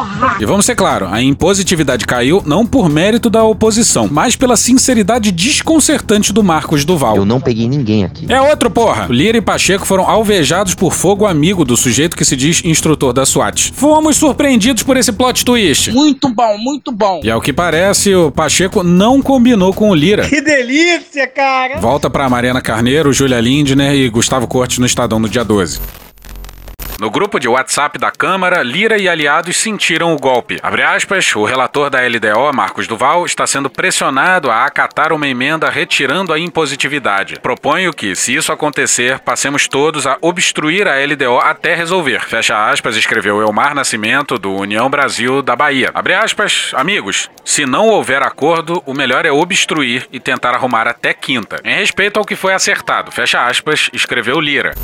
Porra! 0.00 0.36
E 0.40 0.46
vamos 0.46 0.64
ser 0.64 0.74
claro, 0.74 1.08
a 1.10 1.20
impositividade 1.20 2.06
caiu 2.06 2.42
não 2.46 2.64
por 2.64 2.88
mérito 2.88 3.28
da 3.28 3.44
oposição, 3.44 4.08
mas 4.10 4.34
pela 4.34 4.56
sinceridade 4.56 5.30
desconcertante 5.30 6.32
do 6.32 6.42
Marcos 6.42 6.84
Duval. 6.84 7.16
Eu 7.16 7.24
não 7.26 7.40
peguei 7.40 7.68
ninguém 7.68 8.04
aqui. 8.04 8.26
É 8.28 8.40
outro, 8.40 8.70
porra! 8.70 9.06
O 9.08 9.12
Lira 9.12 9.36
e 9.36 9.42
Pacheco 9.42 9.86
foram 9.86 10.08
alvejados 10.08 10.74
por 10.74 10.92
fogo 10.92 11.26
amigo 11.26 11.64
do 11.64 11.76
sujeito 11.76 12.16
que 12.16 12.24
se 12.24 12.34
diz 12.36 12.64
instrutor 12.64 13.12
da 13.12 13.26
SWAT. 13.26 13.72
Fomos 13.74 14.16
surpreendidos 14.16 14.82
por 14.82 14.96
esse 14.96 15.12
plot 15.12 15.44
twist. 15.44 15.92
Muito 15.92 16.28
bom, 16.28 16.56
muito 16.58 16.90
bom. 16.90 17.20
E 17.22 17.30
ao 17.30 17.40
que 17.40 17.52
parece, 17.52 18.14
o 18.14 18.30
Pacheco 18.30 18.82
não 18.82 19.20
combinou 19.20 19.74
com 19.74 19.90
o 19.90 19.94
Lira. 19.94 20.26
Que 20.26 20.40
delícia, 20.40 21.26
cara! 21.26 21.78
Volta 21.78 22.08
pra 22.08 22.28
Mariana 22.28 22.62
Carneiro, 22.62 23.12
Júlia 23.12 23.40
Lindner 23.40 23.94
e 23.94 24.08
Gustavo 24.08 24.46
Cortes 24.46 24.78
no 24.78 24.86
Estadão 24.86 25.18
no 25.18 25.28
dia 25.28 25.44
12. 25.44 25.80
No 27.00 27.10
grupo 27.10 27.40
de 27.40 27.48
WhatsApp 27.48 27.98
da 27.98 28.10
Câmara, 28.10 28.62
Lira 28.62 28.98
e 28.98 29.08
aliados 29.08 29.56
sentiram 29.56 30.12
o 30.12 30.18
golpe. 30.18 30.58
Abre 30.62 30.82
aspas, 30.82 31.34
o 31.34 31.46
relator 31.46 31.88
da 31.88 31.98
LDO, 32.06 32.54
Marcos 32.54 32.86
Duval, 32.86 33.24
está 33.24 33.46
sendo 33.46 33.70
pressionado 33.70 34.50
a 34.50 34.66
acatar 34.66 35.10
uma 35.10 35.26
emenda 35.26 35.70
retirando 35.70 36.30
a 36.30 36.38
impositividade. 36.38 37.40
Proponho 37.40 37.94
que, 37.94 38.14
se 38.14 38.36
isso 38.36 38.52
acontecer, 38.52 39.18
passemos 39.20 39.66
todos 39.66 40.06
a 40.06 40.18
obstruir 40.20 40.86
a 40.86 41.02
LDO 41.02 41.38
até 41.38 41.74
resolver. 41.74 42.20
Fecha 42.28 42.68
aspas, 42.68 42.94
escreveu 42.96 43.40
Elmar 43.40 43.74
Nascimento, 43.74 44.38
do 44.38 44.52
União 44.54 44.90
Brasil 44.90 45.40
da 45.40 45.56
Bahia. 45.56 45.90
Abre 45.94 46.12
aspas, 46.12 46.70
amigos, 46.74 47.30
se 47.42 47.64
não 47.64 47.88
houver 47.88 48.22
acordo, 48.22 48.82
o 48.84 48.92
melhor 48.92 49.24
é 49.24 49.32
obstruir 49.32 50.06
e 50.12 50.20
tentar 50.20 50.54
arrumar 50.54 50.86
até 50.86 51.14
quinta. 51.14 51.62
Em 51.64 51.76
respeito 51.76 52.18
ao 52.18 52.26
que 52.26 52.36
foi 52.36 52.52
acertado, 52.52 53.10
fecha 53.10 53.46
aspas, 53.46 53.88
escreveu 53.94 54.38
Lira. 54.38 54.74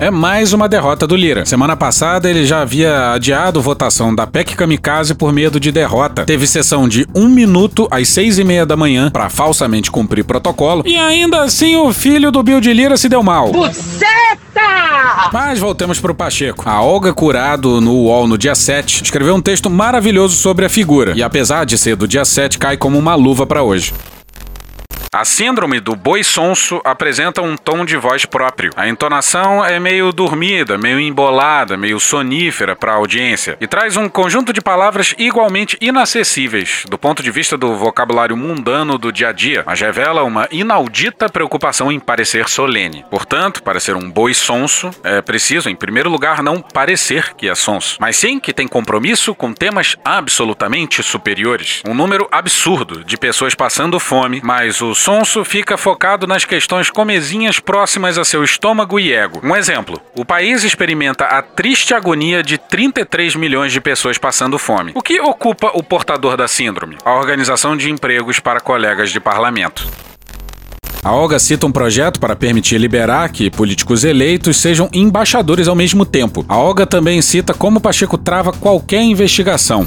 É 0.00 0.10
mais 0.10 0.54
uma 0.54 0.66
derrota 0.66 1.06
do 1.06 1.14
Lira. 1.14 1.44
Semana 1.44 1.76
passada 1.76 2.30
ele 2.30 2.46
já 2.46 2.62
havia 2.62 3.12
adiado 3.12 3.60
votação 3.60 4.14
da 4.14 4.26
PEC 4.26 4.56
Kamikaze 4.56 5.14
por 5.14 5.30
medo 5.30 5.60
de 5.60 5.70
derrota. 5.70 6.24
Teve 6.24 6.46
sessão 6.46 6.88
de 6.88 7.06
um 7.14 7.28
minuto 7.28 7.86
às 7.90 8.08
seis 8.08 8.38
e 8.38 8.42
meia 8.42 8.64
da 8.64 8.78
manhã 8.78 9.10
para 9.10 9.28
falsamente 9.28 9.90
cumprir 9.90 10.24
protocolo. 10.24 10.84
E 10.86 10.96
ainda 10.96 11.42
assim 11.42 11.76
o 11.76 11.92
filho 11.92 12.32
do 12.32 12.42
Bill 12.42 12.62
de 12.62 12.72
Lira 12.72 12.96
se 12.96 13.10
deu 13.10 13.22
mal. 13.22 13.52
Buceta! 13.52 15.28
Mas 15.34 15.58
voltemos 15.58 16.00
pro 16.00 16.14
Pacheco. 16.14 16.66
A 16.66 16.80
Olga 16.80 17.12
Curado, 17.12 17.78
no 17.78 17.92
UOL 17.92 18.26
no 18.26 18.38
dia 18.38 18.54
7, 18.54 19.04
escreveu 19.04 19.34
um 19.34 19.42
texto 19.42 19.68
maravilhoso 19.68 20.34
sobre 20.34 20.64
a 20.64 20.70
figura. 20.70 21.12
E 21.14 21.22
apesar 21.22 21.66
de 21.66 21.76
ser 21.76 21.94
do 21.94 22.08
dia 22.08 22.24
7, 22.24 22.58
cai 22.58 22.78
como 22.78 22.98
uma 22.98 23.14
luva 23.14 23.46
para 23.46 23.62
hoje. 23.62 23.92
A 25.12 25.24
síndrome 25.24 25.80
do 25.80 25.96
boi 25.96 26.22
sonso 26.22 26.80
apresenta 26.84 27.42
um 27.42 27.56
tom 27.56 27.84
de 27.84 27.96
voz 27.96 28.24
próprio. 28.24 28.70
A 28.76 28.88
entonação 28.88 29.64
é 29.64 29.80
meio 29.80 30.12
dormida, 30.12 30.78
meio 30.78 31.00
embolada, 31.00 31.76
meio 31.76 31.98
sonífera 31.98 32.76
para 32.76 32.92
a 32.92 32.94
audiência 32.94 33.56
e 33.60 33.66
traz 33.66 33.96
um 33.96 34.08
conjunto 34.08 34.52
de 34.52 34.60
palavras 34.60 35.12
igualmente 35.18 35.76
inacessíveis 35.80 36.84
do 36.88 36.96
ponto 36.96 37.24
de 37.24 37.30
vista 37.32 37.56
do 37.56 37.76
vocabulário 37.76 38.36
mundano 38.36 38.96
do 38.96 39.10
dia 39.10 39.30
a 39.30 39.32
dia, 39.32 39.64
mas 39.66 39.80
revela 39.80 40.22
uma 40.22 40.46
inaudita 40.48 41.28
preocupação 41.28 41.90
em 41.90 41.98
parecer 41.98 42.48
solene. 42.48 43.04
Portanto, 43.10 43.64
para 43.64 43.80
ser 43.80 43.96
um 43.96 44.08
boi 44.08 44.32
sonso, 44.32 44.90
é 45.02 45.20
preciso, 45.20 45.68
em 45.68 45.74
primeiro 45.74 46.08
lugar, 46.08 46.40
não 46.40 46.60
parecer 46.60 47.34
que 47.34 47.48
é 47.48 47.54
sonso, 47.56 47.96
mas 47.98 48.14
sim 48.14 48.38
que 48.38 48.54
tem 48.54 48.68
compromisso 48.68 49.34
com 49.34 49.52
temas 49.52 49.96
absolutamente 50.04 51.02
superiores. 51.02 51.82
Um 51.84 51.94
número 51.94 52.28
absurdo 52.30 53.02
de 53.02 53.16
pessoas 53.16 53.56
passando 53.56 53.98
fome, 53.98 54.40
mas 54.44 54.80
o 54.80 54.99
sonso 55.00 55.42
fica 55.44 55.78
focado 55.78 56.26
nas 56.26 56.44
questões 56.44 56.90
comezinhas 56.90 57.58
próximas 57.58 58.18
a 58.18 58.24
seu 58.24 58.44
estômago 58.44 59.00
e 59.00 59.12
ego. 59.12 59.40
Um 59.42 59.56
exemplo: 59.56 59.98
o 60.14 60.24
país 60.26 60.62
experimenta 60.62 61.24
a 61.24 61.40
triste 61.40 61.94
agonia 61.94 62.42
de 62.42 62.58
33 62.58 63.34
milhões 63.34 63.72
de 63.72 63.80
pessoas 63.80 64.18
passando 64.18 64.58
fome. 64.58 64.92
O 64.94 65.02
que 65.02 65.18
ocupa 65.18 65.70
o 65.74 65.82
portador 65.82 66.36
da 66.36 66.46
síndrome? 66.46 66.98
A 67.02 67.14
organização 67.14 67.76
de 67.76 67.90
empregos 67.90 68.38
para 68.38 68.60
colegas 68.60 69.10
de 69.10 69.18
parlamento. 69.18 69.88
A 71.02 71.12
Olga 71.12 71.38
cita 71.38 71.66
um 71.66 71.72
projeto 71.72 72.20
para 72.20 72.36
permitir 72.36 72.76
liberar 72.76 73.30
que 73.30 73.50
políticos 73.50 74.04
eleitos 74.04 74.58
sejam 74.58 74.90
embaixadores 74.92 75.66
ao 75.66 75.74
mesmo 75.74 76.04
tempo. 76.04 76.44
A 76.46 76.58
Olga 76.58 76.84
também 76.84 77.22
cita 77.22 77.54
como 77.54 77.80
Pacheco 77.80 78.18
trava 78.18 78.52
qualquer 78.52 79.00
investigação. 79.00 79.86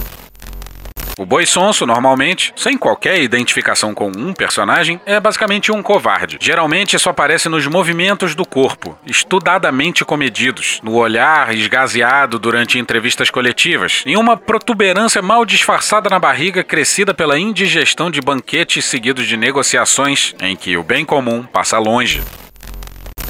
O 1.17 1.25
boi 1.25 1.45
sonso, 1.45 1.85
normalmente, 1.85 2.51
sem 2.55 2.77
qualquer 2.77 3.21
identificação 3.21 3.93
com 3.93 4.09
um 4.09 4.33
personagem, 4.33 4.99
é 5.05 5.19
basicamente 5.19 5.71
um 5.71 5.83
covarde. 5.83 6.37
Geralmente 6.41 6.95
isso 6.95 7.09
aparece 7.09 7.47
nos 7.47 7.67
movimentos 7.67 8.33
do 8.33 8.45
corpo, 8.45 8.97
estudadamente 9.05 10.03
comedidos, 10.03 10.79
no 10.83 10.95
olhar 10.95 11.53
esgazeado 11.53 12.39
durante 12.39 12.79
entrevistas 12.79 13.29
coletivas, 13.29 14.03
em 14.05 14.17
uma 14.17 14.35
protuberância 14.35 15.21
mal 15.21 15.45
disfarçada 15.45 16.09
na 16.09 16.17
barriga 16.19 16.63
crescida 16.63 17.13
pela 17.13 17.37
indigestão 17.37 18.09
de 18.09 18.19
banquetes 18.19 18.85
seguidos 18.85 19.27
de 19.27 19.37
negociações 19.37 20.33
em 20.41 20.55
que 20.55 20.75
o 20.75 20.83
bem 20.83 21.05
comum 21.05 21.43
passa 21.43 21.77
longe. 21.77 22.21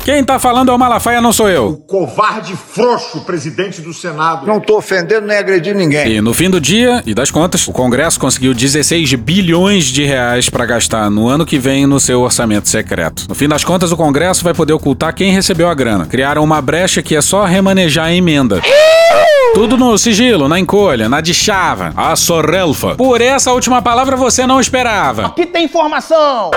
Quem 0.04 0.22
tá 0.22 0.38
falando 0.38 0.70
é 0.70 0.74
o 0.74 0.78
Malafaia, 0.78 1.22
não 1.22 1.32
sou 1.32 1.48
eu. 1.48 1.68
O 1.68 1.78
covarde 1.78 2.58
frouxo 2.58 3.22
presidente 3.22 3.82
do 3.82 3.94
Senado. 3.94 4.46
Não 4.46 4.60
tô 4.60 4.78
ofendendo 4.78 5.26
nem 5.26 5.38
agredindo 5.38 5.80
ninguém. 5.80 6.18
E 6.18 6.22
no 6.22 6.34
fim 6.34 6.50
do 6.50 6.60
dia 6.60 7.02
e 7.06 7.14
das 7.14 7.32
contas, 7.32 7.66
o 7.70 7.72
Congresso 7.72 8.20
conseguiu 8.20 8.54
16 8.54 9.14
bilhões 9.14 9.86
de 9.86 10.04
reais 10.04 10.50
para 10.50 10.66
gastar 10.66 11.10
no 11.10 11.30
ano 11.30 11.46
que 11.46 11.58
vem 11.58 11.88
no 11.88 12.02
seu 12.02 12.20
orçamento 12.20 12.68
secreto. 12.68 13.28
No 13.30 13.36
fim 13.36 13.48
das 13.48 13.64
contas, 13.64 13.94
o 13.94 13.98
Congresso 13.98 14.44
vai 14.44 14.54
poder 14.54 14.74
ocultar 14.74 15.16
quem 15.16 15.32
recebeu 15.32 15.70
a 15.70 15.74
grana. 15.74 16.06
Criaram 16.06 16.44
uma 16.44 16.62
brecha 16.62 17.02
que 17.02 17.16
é 17.16 17.22
só 17.22 17.46
remanejar 17.46 18.08
a 18.08 18.14
emenda. 18.14 18.62
Tudo 19.54 19.78
no 19.78 19.98
sigilo, 19.98 20.50
na 20.50 20.60
encolha, 20.60 21.08
na 21.08 21.22
de 21.22 21.34
chava, 21.34 21.94
a 21.96 22.14
sorrelfa. 22.18 22.96
Por 22.96 23.22
essa 23.22 23.54
última 23.54 23.82
palavra 23.82 24.18
você 24.18 24.46
não 24.46 24.60
esperava. 24.60 25.28
Aqui 25.28 25.46
tem 25.46 25.64
informação! 25.64 26.52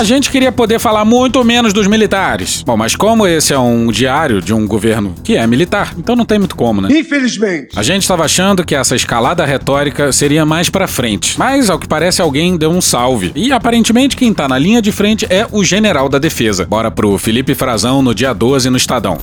A 0.00 0.02
gente 0.02 0.30
queria 0.30 0.50
poder 0.50 0.78
falar 0.78 1.04
muito 1.04 1.44
menos 1.44 1.74
dos 1.74 1.86
militares. 1.86 2.62
Bom, 2.62 2.74
mas 2.74 2.96
como 2.96 3.26
esse 3.26 3.52
é 3.52 3.58
um 3.58 3.88
diário 3.92 4.40
de 4.40 4.54
um 4.54 4.66
governo 4.66 5.14
que 5.22 5.36
é 5.36 5.46
militar, 5.46 5.92
então 5.98 6.16
não 6.16 6.24
tem 6.24 6.38
muito 6.38 6.56
como, 6.56 6.80
né? 6.80 6.88
Infelizmente. 6.90 7.78
A 7.78 7.82
gente 7.82 8.00
estava 8.00 8.24
achando 8.24 8.64
que 8.64 8.74
essa 8.74 8.96
escalada 8.96 9.44
retórica 9.44 10.10
seria 10.10 10.46
mais 10.46 10.70
pra 10.70 10.88
frente, 10.88 11.38
mas 11.38 11.68
ao 11.68 11.78
que 11.78 11.86
parece 11.86 12.22
alguém 12.22 12.56
deu 12.56 12.70
um 12.70 12.80
salve. 12.80 13.30
E 13.34 13.52
aparentemente 13.52 14.16
quem 14.16 14.32
tá 14.32 14.48
na 14.48 14.56
linha 14.56 14.80
de 14.80 14.90
frente 14.90 15.26
é 15.28 15.46
o 15.52 15.62
general 15.62 16.08
da 16.08 16.18
defesa. 16.18 16.64
Bora 16.64 16.90
pro 16.90 17.18
Felipe 17.18 17.54
Frazão 17.54 18.00
no 18.00 18.14
dia 18.14 18.32
12 18.32 18.70
no 18.70 18.78
Estadão. 18.78 19.18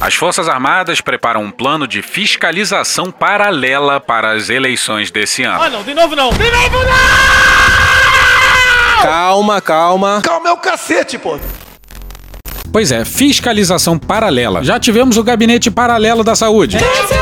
As 0.00 0.14
Forças 0.14 0.48
Armadas 0.48 1.02
preparam 1.02 1.42
um 1.42 1.50
plano 1.50 1.86
de 1.86 2.00
fiscalização 2.00 3.10
paralela 3.10 4.00
para 4.00 4.32
as 4.32 4.48
eleições 4.48 5.10
desse 5.10 5.42
ano. 5.42 5.62
Ah, 5.62 5.68
não, 5.68 5.82
de 5.82 5.92
novo 5.92 6.16
não! 6.16 6.30
De 6.30 6.50
novo 6.50 6.78
não! 6.84 7.47
Calma, 9.02 9.60
calma. 9.60 10.20
Calma 10.22 10.48
é 10.48 10.52
o 10.52 10.56
cacete, 10.56 11.18
pô. 11.18 11.38
Pois 12.72 12.92
é, 12.92 13.04
fiscalização 13.04 13.98
paralela. 13.98 14.62
Já 14.62 14.78
tivemos 14.78 15.16
o 15.16 15.22
gabinete 15.22 15.70
paralelo 15.70 16.22
da 16.22 16.36
saúde. 16.36 16.76
É 16.76 17.17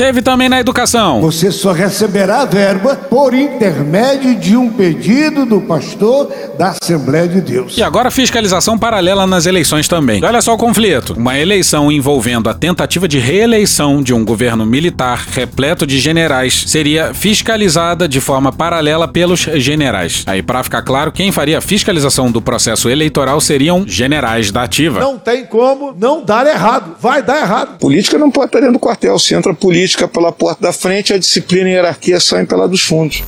Teve 0.00 0.22
também 0.22 0.48
na 0.48 0.58
educação. 0.58 1.20
Você 1.20 1.52
só 1.52 1.72
receberá 1.72 2.46
verba 2.46 2.96
por 2.96 3.34
intermédio 3.34 4.34
de 4.34 4.56
um 4.56 4.70
pedido 4.70 5.44
do 5.44 5.60
pastor 5.60 6.32
da 6.56 6.68
Assembleia 6.68 7.28
de 7.28 7.42
Deus. 7.42 7.76
E 7.76 7.82
agora 7.82 8.10
fiscalização 8.10 8.78
paralela 8.78 9.26
nas 9.26 9.44
eleições 9.44 9.86
também. 9.86 10.24
Olha 10.24 10.40
só 10.40 10.54
o 10.54 10.56
conflito. 10.56 11.12
Uma 11.12 11.38
eleição 11.38 11.92
envolvendo 11.92 12.48
a 12.48 12.54
tentativa 12.54 13.06
de 13.06 13.18
reeleição 13.18 14.02
de 14.02 14.14
um 14.14 14.24
governo 14.24 14.64
militar 14.64 15.26
repleto 15.32 15.86
de 15.86 15.98
generais 15.98 16.64
seria 16.66 17.12
fiscalizada 17.12 18.08
de 18.08 18.22
forma 18.22 18.50
paralela 18.50 19.06
pelos 19.06 19.40
generais. 19.40 20.24
Aí, 20.26 20.42
para 20.42 20.64
ficar 20.64 20.80
claro, 20.80 21.12
quem 21.12 21.30
faria 21.30 21.58
a 21.58 21.60
fiscalização 21.60 22.32
do 22.32 22.40
processo 22.40 22.88
eleitoral 22.88 23.38
seriam 23.38 23.84
generais 23.86 24.50
da 24.50 24.62
ativa. 24.62 24.98
Não 24.98 25.18
tem 25.18 25.44
como 25.44 25.94
não 25.94 26.24
dar 26.24 26.46
errado. 26.46 26.96
Vai 26.98 27.22
dar 27.22 27.42
errado. 27.42 27.76
Política 27.78 28.16
não 28.16 28.30
pode 28.30 28.46
estar 28.46 28.60
dentro 28.60 28.72
do 28.72 28.78
quartel. 28.78 29.18
Se 29.18 29.34
entra 29.34 29.52
política 29.52 29.89
pela 30.08 30.32
porta 30.32 30.62
da 30.62 30.72
frente, 30.72 31.12
a 31.12 31.18
disciplina 31.18 31.68
e 31.68 31.72
a 31.72 31.76
hierarquia 31.76 32.20
saem 32.20 32.46
pela 32.46 32.68
dos 32.68 32.82
fundos. 32.82 33.22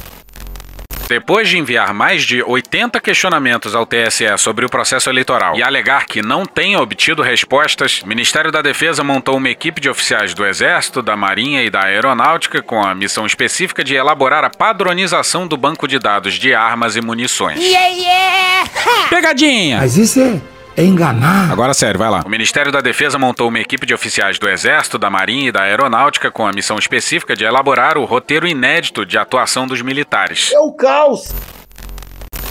Depois 1.08 1.46
de 1.46 1.58
enviar 1.58 1.92
mais 1.92 2.22
de 2.22 2.42
80 2.42 2.98
questionamentos 2.98 3.74
ao 3.74 3.84
TSE 3.84 4.24
sobre 4.38 4.64
o 4.64 4.68
processo 4.70 5.10
eleitoral 5.10 5.54
e 5.56 5.62
alegar 5.62 6.06
que 6.06 6.22
não 6.22 6.46
tem 6.46 6.74
obtido 6.76 7.20
respostas, 7.20 8.00
o 8.02 8.06
Ministério 8.06 8.50
da 8.50 8.62
Defesa 8.62 9.04
montou 9.04 9.36
uma 9.36 9.50
equipe 9.50 9.78
de 9.78 9.90
oficiais 9.90 10.32
do 10.32 10.46
Exército, 10.46 11.02
da 11.02 11.14
Marinha 11.14 11.62
e 11.62 11.68
da 11.68 11.84
Aeronáutica 11.84 12.62
com 12.62 12.82
a 12.82 12.94
missão 12.94 13.26
específica 13.26 13.84
de 13.84 13.94
elaborar 13.94 14.42
a 14.42 14.48
padronização 14.48 15.46
do 15.46 15.56
banco 15.56 15.86
de 15.86 15.98
dados 15.98 16.34
de 16.34 16.54
armas 16.54 16.96
e 16.96 17.02
munições. 17.02 17.60
Yeah, 17.60 17.88
yeah! 17.88 18.70
Pegadinha! 19.10 19.78
Mas 19.78 19.98
isso 19.98 20.18
é, 20.18 20.40
é 20.76 20.84
enganar. 20.84 21.50
Agora 21.50 21.74
sério, 21.74 21.98
vai 21.98 22.10
lá. 22.10 22.22
O 22.24 22.28
Ministério 22.28 22.72
da 22.72 22.80
Defesa 22.80 23.18
montou 23.18 23.48
uma 23.48 23.60
equipe 23.60 23.86
de 23.86 23.94
oficiais 23.94 24.38
do 24.38 24.48
Exército, 24.48 24.98
da 24.98 25.10
Marinha 25.10 25.48
e 25.48 25.52
da 25.52 25.62
Aeronáutica 25.62 26.30
com 26.30 26.46
a 26.46 26.52
missão 26.52 26.78
específica 26.78 27.34
de 27.36 27.44
elaborar 27.44 27.98
o 27.98 28.04
roteiro 28.04 28.46
inédito 28.46 29.04
de 29.04 29.18
atuação 29.18 29.66
dos 29.66 29.82
militares. 29.82 30.50
É 30.52 30.58
o 30.58 30.72
caos. 30.72 31.32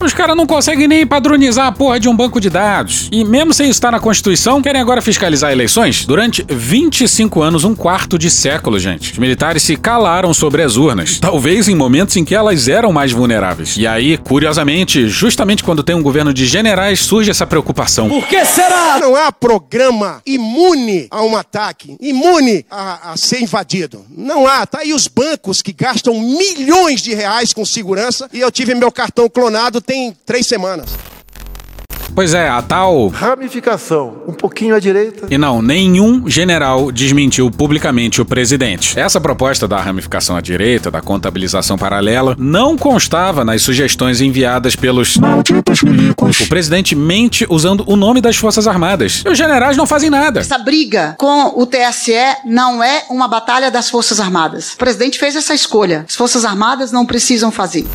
Os 0.03 0.13
caras 0.13 0.35
não 0.35 0.47
conseguem 0.47 0.87
nem 0.87 1.05
padronizar 1.05 1.67
a 1.67 1.71
porra 1.71 1.99
de 1.99 2.09
um 2.09 2.15
banco 2.15 2.41
de 2.41 2.49
dados. 2.49 3.07
E 3.11 3.23
mesmo 3.23 3.53
sem 3.53 3.69
estar 3.69 3.91
na 3.91 3.99
Constituição, 3.99 4.61
querem 4.61 4.81
agora 4.81 5.01
fiscalizar 5.01 5.51
eleições? 5.51 6.05
Durante 6.05 6.43
25 6.49 7.41
anos, 7.41 7.63
um 7.63 7.75
quarto 7.75 8.17
de 8.17 8.29
século, 8.31 8.79
gente. 8.79 9.11
Os 9.11 9.17
militares 9.19 9.61
se 9.61 9.75
calaram 9.75 10.33
sobre 10.33 10.63
as 10.63 10.75
urnas. 10.75 11.19
Talvez 11.19 11.67
em 11.67 11.75
momentos 11.75 12.17
em 12.17 12.25
que 12.25 12.33
elas 12.33 12.67
eram 12.67 12.91
mais 12.91 13.11
vulneráveis. 13.11 13.77
E 13.77 13.85
aí, 13.85 14.17
curiosamente, 14.17 15.07
justamente 15.07 15.63
quando 15.63 15.83
tem 15.83 15.95
um 15.95 16.01
governo 16.01 16.33
de 16.33 16.47
generais, 16.47 17.01
surge 17.01 17.29
essa 17.29 17.45
preocupação. 17.45 18.09
Por 18.09 18.27
que 18.27 18.43
será? 18.45 18.97
Não 18.99 19.15
há 19.15 19.31
programa 19.31 20.21
imune 20.25 21.07
a 21.11 21.23
um 21.23 21.35
ataque, 21.35 21.95
imune 21.99 22.65
a, 22.69 23.11
a 23.11 23.17
ser 23.17 23.41
invadido. 23.41 24.03
Não 24.09 24.47
há. 24.47 24.65
Tá 24.65 24.79
aí 24.79 24.93
os 24.93 25.07
bancos 25.07 25.61
que 25.61 25.71
gastam 25.71 26.19
milhões 26.19 27.01
de 27.01 27.13
reais 27.13 27.53
com 27.53 27.65
segurança 27.65 28.27
e 28.33 28.39
eu 28.39 28.51
tive 28.51 28.73
meu 28.73 28.91
cartão 28.91 29.29
clonado 29.29 29.79
tem 29.91 30.15
três 30.25 30.47
semanas. 30.47 30.97
Pois 32.15 32.33
é, 32.33 32.47
a 32.47 32.61
tal. 32.61 33.09
Ramificação, 33.09 34.23
um 34.25 34.31
pouquinho 34.31 34.73
à 34.73 34.79
direita. 34.79 35.27
E 35.29 35.37
não, 35.37 35.61
nenhum 35.61 36.29
general 36.29 36.91
desmentiu 36.93 37.51
publicamente 37.51 38.21
o 38.21 38.25
presidente. 38.25 38.97
Essa 38.97 39.19
proposta 39.19 39.67
da 39.67 39.81
ramificação 39.81 40.37
à 40.37 40.41
direita, 40.41 40.89
da 40.89 41.01
contabilização 41.01 41.77
paralela, 41.77 42.37
não 42.39 42.77
constava 42.77 43.43
nas 43.43 43.63
sugestões 43.63 44.21
enviadas 44.21 44.77
pelos. 44.77 45.17
Malditos 45.17 45.83
milicos. 45.83 46.39
O 46.39 46.47
presidente 46.47 46.95
mente 46.95 47.45
usando 47.49 47.83
o 47.85 47.97
nome 47.97 48.21
das 48.21 48.37
Forças 48.37 48.67
Armadas. 48.67 49.23
E 49.25 49.29
os 49.29 49.37
generais 49.37 49.75
não 49.75 49.85
fazem 49.85 50.09
nada. 50.09 50.39
Essa 50.39 50.57
briga 50.57 51.15
com 51.17 51.59
o 51.61 51.65
TSE 51.65 52.13
não 52.45 52.81
é 52.81 53.03
uma 53.09 53.27
batalha 53.27 53.69
das 53.69 53.89
Forças 53.89 54.21
Armadas. 54.21 54.71
O 54.73 54.77
presidente 54.77 55.19
fez 55.19 55.35
essa 55.35 55.53
escolha. 55.53 56.05
As 56.07 56.15
Forças 56.15 56.45
Armadas 56.45 56.93
não 56.93 57.05
precisam 57.05 57.51
fazer. 57.51 57.85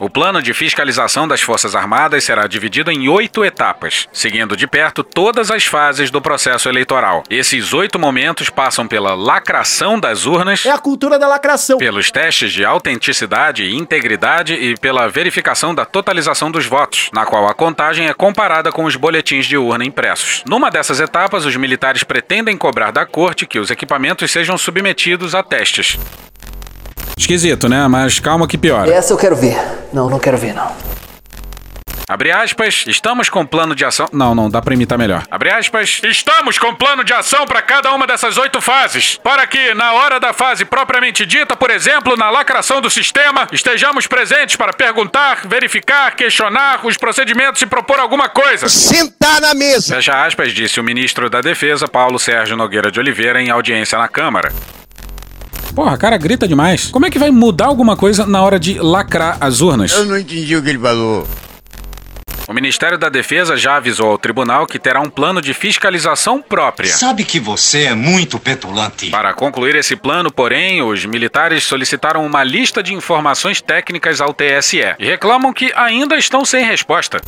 O 0.00 0.08
plano 0.08 0.40
de 0.40 0.54
fiscalização 0.54 1.28
das 1.28 1.42
Forças 1.42 1.74
Armadas 1.74 2.24
será 2.24 2.46
dividido 2.46 2.90
em 2.90 3.06
oito 3.06 3.44
etapas, 3.44 4.08
seguindo 4.10 4.56
de 4.56 4.66
perto 4.66 5.04
todas 5.04 5.50
as 5.50 5.66
fases 5.66 6.10
do 6.10 6.22
processo 6.22 6.70
eleitoral. 6.70 7.22
Esses 7.28 7.74
oito 7.74 7.98
momentos 7.98 8.48
passam 8.48 8.88
pela 8.88 9.14
lacração 9.14 10.00
das 10.00 10.24
urnas. 10.24 10.64
É 10.64 10.70
a 10.70 10.78
cultura 10.78 11.18
da 11.18 11.28
lacração. 11.28 11.76
Pelos 11.76 12.10
testes 12.10 12.50
de 12.50 12.64
autenticidade 12.64 13.62
e 13.64 13.76
integridade 13.76 14.54
e 14.54 14.74
pela 14.74 15.06
verificação 15.06 15.74
da 15.74 15.84
totalização 15.84 16.50
dos 16.50 16.64
votos, 16.64 17.10
na 17.12 17.26
qual 17.26 17.46
a 17.46 17.52
contagem 17.52 18.08
é 18.08 18.14
comparada 18.14 18.72
com 18.72 18.86
os 18.86 18.96
boletins 18.96 19.44
de 19.44 19.58
urna 19.58 19.84
impressos. 19.84 20.42
Numa 20.48 20.70
dessas 20.70 20.98
etapas, 20.98 21.44
os 21.44 21.56
militares 21.56 22.02
pretendem 22.04 22.56
cobrar 22.56 22.90
da 22.90 23.04
corte 23.04 23.46
que 23.46 23.58
os 23.58 23.70
equipamentos 23.70 24.30
sejam 24.30 24.56
submetidos 24.56 25.34
a 25.34 25.42
testes. 25.42 25.98
Esquisito, 27.20 27.68
né? 27.68 27.86
Mas 27.86 28.18
calma 28.18 28.48
que 28.48 28.56
piora. 28.56 28.90
Essa 28.90 29.12
eu 29.12 29.18
quero 29.18 29.36
ver. 29.36 29.54
Não, 29.92 30.08
não 30.08 30.18
quero 30.18 30.38
ver, 30.38 30.54
não. 30.54 30.74
Abre 32.08 32.32
aspas, 32.32 32.84
estamos 32.88 33.28
com 33.28 33.44
plano 33.44 33.74
de 33.74 33.84
ação. 33.84 34.08
Não, 34.10 34.34
não, 34.34 34.48
dá 34.50 34.60
pra 34.62 34.74
imitar 34.74 34.98
melhor. 34.98 35.22
Abre 35.30 35.50
aspas, 35.50 36.00
estamos 36.02 36.58
com 36.58 36.74
plano 36.74 37.04
de 37.04 37.12
ação 37.12 37.46
para 37.46 37.60
cada 37.60 37.92
uma 37.92 38.06
dessas 38.06 38.38
oito 38.38 38.60
fases. 38.60 39.20
Para 39.22 39.46
que, 39.46 39.74
na 39.74 39.92
hora 39.92 40.18
da 40.18 40.32
fase 40.32 40.64
propriamente 40.64 41.24
dita, 41.26 41.54
por 41.54 41.70
exemplo, 41.70 42.16
na 42.16 42.30
lacração 42.30 42.80
do 42.80 42.90
sistema, 42.90 43.46
estejamos 43.52 44.06
presentes 44.06 44.56
para 44.56 44.72
perguntar, 44.72 45.46
verificar, 45.46 46.16
questionar 46.16 46.84
os 46.84 46.96
procedimentos 46.96 47.60
e 47.60 47.66
propor 47.66 48.00
alguma 48.00 48.30
coisa. 48.30 48.68
Sentar 48.68 49.42
na 49.42 49.54
mesa. 49.54 49.94
Fecha 49.94 50.24
aspas, 50.24 50.52
disse 50.52 50.80
o 50.80 50.82
ministro 50.82 51.28
da 51.28 51.42
Defesa, 51.42 51.86
Paulo 51.86 52.18
Sérgio 52.18 52.56
Nogueira 52.56 52.90
de 52.90 52.98
Oliveira, 52.98 53.40
em 53.40 53.50
audiência 53.50 53.98
na 53.98 54.08
Câmara. 54.08 54.50
Porra, 55.70 55.96
cara 55.96 56.16
grita 56.16 56.46
demais. 56.46 56.86
Como 56.86 57.06
é 57.06 57.10
que 57.10 57.18
vai 57.18 57.30
mudar 57.30 57.66
alguma 57.66 57.96
coisa 57.96 58.26
na 58.26 58.42
hora 58.42 58.58
de 58.58 58.78
lacrar 58.78 59.36
as 59.40 59.60
urnas? 59.60 59.92
Eu 59.92 60.04
não 60.04 60.18
entendi 60.18 60.56
o 60.56 60.62
que 60.62 60.68
ele 60.70 60.78
falou. 60.78 61.26
O 62.50 62.52
Ministério 62.52 62.98
da 62.98 63.08
Defesa 63.08 63.56
já 63.56 63.76
avisou 63.76 64.10
ao 64.10 64.18
tribunal 64.18 64.66
que 64.66 64.76
terá 64.76 65.00
um 65.00 65.08
plano 65.08 65.40
de 65.40 65.54
fiscalização 65.54 66.42
própria. 66.42 66.90
Sabe 66.90 67.22
que 67.22 67.38
você 67.38 67.84
é 67.84 67.94
muito 67.94 68.40
petulante. 68.40 69.08
Para 69.08 69.32
concluir 69.32 69.76
esse 69.76 69.94
plano, 69.94 70.32
porém, 70.32 70.82
os 70.82 71.04
militares 71.04 71.62
solicitaram 71.62 72.26
uma 72.26 72.42
lista 72.42 72.82
de 72.82 72.92
informações 72.92 73.60
técnicas 73.60 74.20
ao 74.20 74.34
TSE 74.34 74.80
e 74.98 75.06
reclamam 75.06 75.52
que 75.52 75.72
ainda 75.76 76.16
estão 76.16 76.44
sem 76.44 76.64
resposta. 76.64 77.20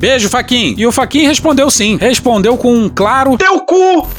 Beijo, 0.00 0.28
Faquin. 0.28 0.74
E 0.76 0.84
o 0.84 0.90
Faquin 0.90 1.28
respondeu 1.28 1.70
sim. 1.70 1.96
Respondeu 1.96 2.56
com 2.56 2.74
um 2.74 2.88
claro. 2.88 3.38
Teu 3.38 3.60
cu! 3.60 4.10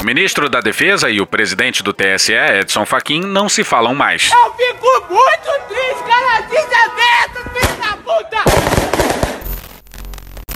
O 0.00 0.02
ministro 0.02 0.48
da 0.48 0.62
Defesa 0.62 1.10
e 1.10 1.20
o 1.20 1.26
presidente 1.26 1.82
do 1.82 1.92
TSE, 1.92 2.32
Edson 2.32 2.86
Fachin, 2.86 3.20
não 3.20 3.50
se 3.50 3.62
falam 3.62 3.94
mais. 3.94 4.30
Eu 4.32 4.54
fico 4.54 4.86
muito 5.10 5.68
triste, 5.68 6.02
cara, 6.08 6.40
desaberto, 6.40 7.50
filho 7.52 7.76
da 7.82 7.96
puta! 7.98 8.50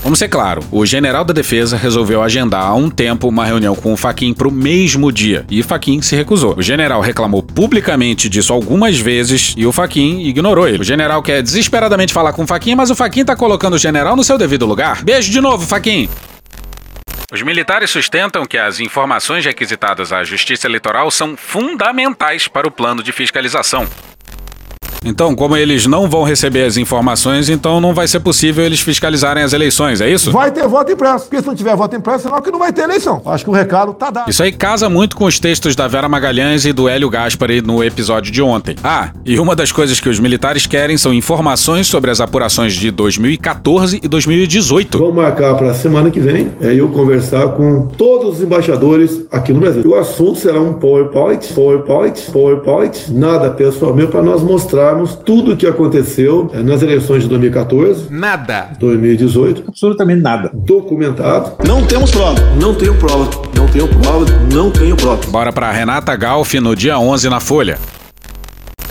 Vamos 0.02 0.18
ser 0.18 0.28
claro, 0.28 0.62
o 0.72 0.86
general 0.86 1.26
da 1.26 1.34
defesa 1.34 1.76
resolveu 1.76 2.22
agendar 2.22 2.62
há 2.62 2.74
um 2.74 2.88
tempo 2.88 3.28
uma 3.28 3.44
reunião 3.44 3.76
com 3.76 3.92
o 3.92 3.96
Faquin 3.98 4.32
pro 4.32 4.50
mesmo 4.50 5.12
dia, 5.12 5.44
e 5.50 5.62
Faquin 5.62 6.00
se 6.00 6.16
recusou. 6.16 6.56
O 6.56 6.62
general 6.62 7.02
reclamou 7.02 7.42
publicamente 7.42 8.30
disso 8.30 8.50
algumas 8.50 8.98
vezes 8.98 9.52
e 9.58 9.66
o 9.66 9.72
Faquin 9.72 10.20
ignorou 10.20 10.66
ele. 10.66 10.80
O 10.80 10.84
general 10.84 11.22
quer 11.22 11.42
desesperadamente 11.42 12.14
falar 12.14 12.32
com 12.32 12.44
o 12.44 12.46
Faquin, 12.46 12.74
mas 12.74 12.88
o 12.88 12.96
Faquin 12.96 13.26
tá 13.26 13.36
colocando 13.36 13.74
o 13.74 13.78
general 13.78 14.16
no 14.16 14.24
seu 14.24 14.38
devido 14.38 14.64
lugar. 14.64 15.04
Beijo 15.04 15.30
de 15.30 15.40
novo, 15.40 15.66
Faquin! 15.66 16.08
Os 17.34 17.42
militares 17.42 17.90
sustentam 17.90 18.46
que 18.46 18.56
as 18.56 18.78
informações 18.78 19.44
requisitadas 19.44 20.12
à 20.12 20.22
Justiça 20.22 20.68
Eleitoral 20.68 21.10
são 21.10 21.36
fundamentais 21.36 22.46
para 22.46 22.68
o 22.68 22.70
plano 22.70 23.02
de 23.02 23.10
fiscalização. 23.10 23.88
Então, 25.04 25.34
como 25.34 25.56
eles 25.56 25.86
não 25.86 26.08
vão 26.08 26.22
receber 26.22 26.64
as 26.64 26.76
informações, 26.76 27.48
então 27.48 27.80
não 27.80 27.92
vai 27.92 28.08
ser 28.08 28.20
possível 28.20 28.64
eles 28.64 28.80
fiscalizarem 28.80 29.42
as 29.42 29.52
eleições, 29.52 30.00
é 30.00 30.08
isso? 30.08 30.30
Vai 30.32 30.50
ter 30.50 30.66
voto 30.66 30.90
impresso, 30.90 31.26
porque 31.26 31.40
se 31.40 31.46
não 31.46 31.54
tiver 31.54 31.76
voto 31.76 31.94
impresso, 31.94 32.24
senão 32.24 32.40
que 32.40 32.50
não 32.50 32.58
vai 32.58 32.72
ter 32.72 32.82
eleição. 32.82 33.20
Acho 33.26 33.44
que 33.44 33.50
o 33.50 33.52
recado 33.52 33.92
tá 33.92 34.10
dado. 34.10 34.30
Isso 34.30 34.42
aí 34.42 34.52
casa 34.52 34.88
muito 34.88 35.16
com 35.16 35.24
os 35.24 35.38
textos 35.38 35.76
da 35.76 35.86
Vera 35.86 36.08
Magalhães 36.08 36.64
e 36.64 36.72
do 36.72 36.88
Hélio 36.88 37.10
Gaspari 37.10 37.60
no 37.60 37.84
episódio 37.84 38.32
de 38.32 38.40
ontem. 38.40 38.76
Ah, 38.82 39.10
e 39.24 39.38
uma 39.38 39.54
das 39.54 39.70
coisas 39.70 40.00
que 40.00 40.08
os 40.08 40.18
militares 40.18 40.66
querem 40.66 40.96
são 40.96 41.12
informações 41.12 41.86
sobre 41.86 42.10
as 42.10 42.20
apurações 42.20 42.72
de 42.72 42.90
2014 42.90 44.00
e 44.02 44.08
2018. 44.08 44.98
Vamos 44.98 45.14
marcar 45.14 45.54
para 45.56 45.70
a 45.70 45.74
semana 45.74 46.10
que 46.10 46.20
vem, 46.20 46.52
é 46.60 46.74
eu 46.74 46.88
conversar 46.88 47.48
com 47.48 47.86
todos 47.86 48.36
os 48.36 48.42
embaixadores 48.42 49.24
aqui 49.30 49.52
no 49.52 49.60
Brasil. 49.60 49.82
O 49.84 49.94
assunto 49.94 50.38
será 50.38 50.60
um 50.60 50.74
PowerPoint, 50.74 51.52
PowerPoint, 51.52 52.30
PowerPoint, 52.30 53.12
nada 53.12 53.50
pessoal 53.50 53.94
meu 53.94 54.08
para 54.08 54.22
nós 54.22 54.42
mostrar 54.42 54.93
tudo 55.24 55.52
o 55.52 55.56
que 55.56 55.66
aconteceu 55.66 56.50
eh, 56.52 56.62
nas 56.62 56.82
eleições 56.82 57.22
de 57.22 57.28
2014. 57.28 58.06
Nada. 58.10 58.70
2018. 58.78 59.64
Absolutamente 59.68 60.22
nada. 60.22 60.50
Documentado. 60.52 61.52
Não 61.66 61.84
temos 61.84 62.10
prova. 62.10 62.40
Não 62.60 62.74
tenho 62.74 62.94
prova. 62.94 63.30
Não 63.56 63.66
tenho 63.68 63.88
prova. 63.88 64.24
Não 64.52 64.70
tenho 64.70 64.96
prova. 64.96 65.20
Bora 65.28 65.52
para 65.52 65.70
Renata 65.70 66.14
Galfi 66.16 66.60
no 66.60 66.74
dia 66.74 66.98
11 66.98 67.28
na 67.28 67.40
Folha. 67.40 67.78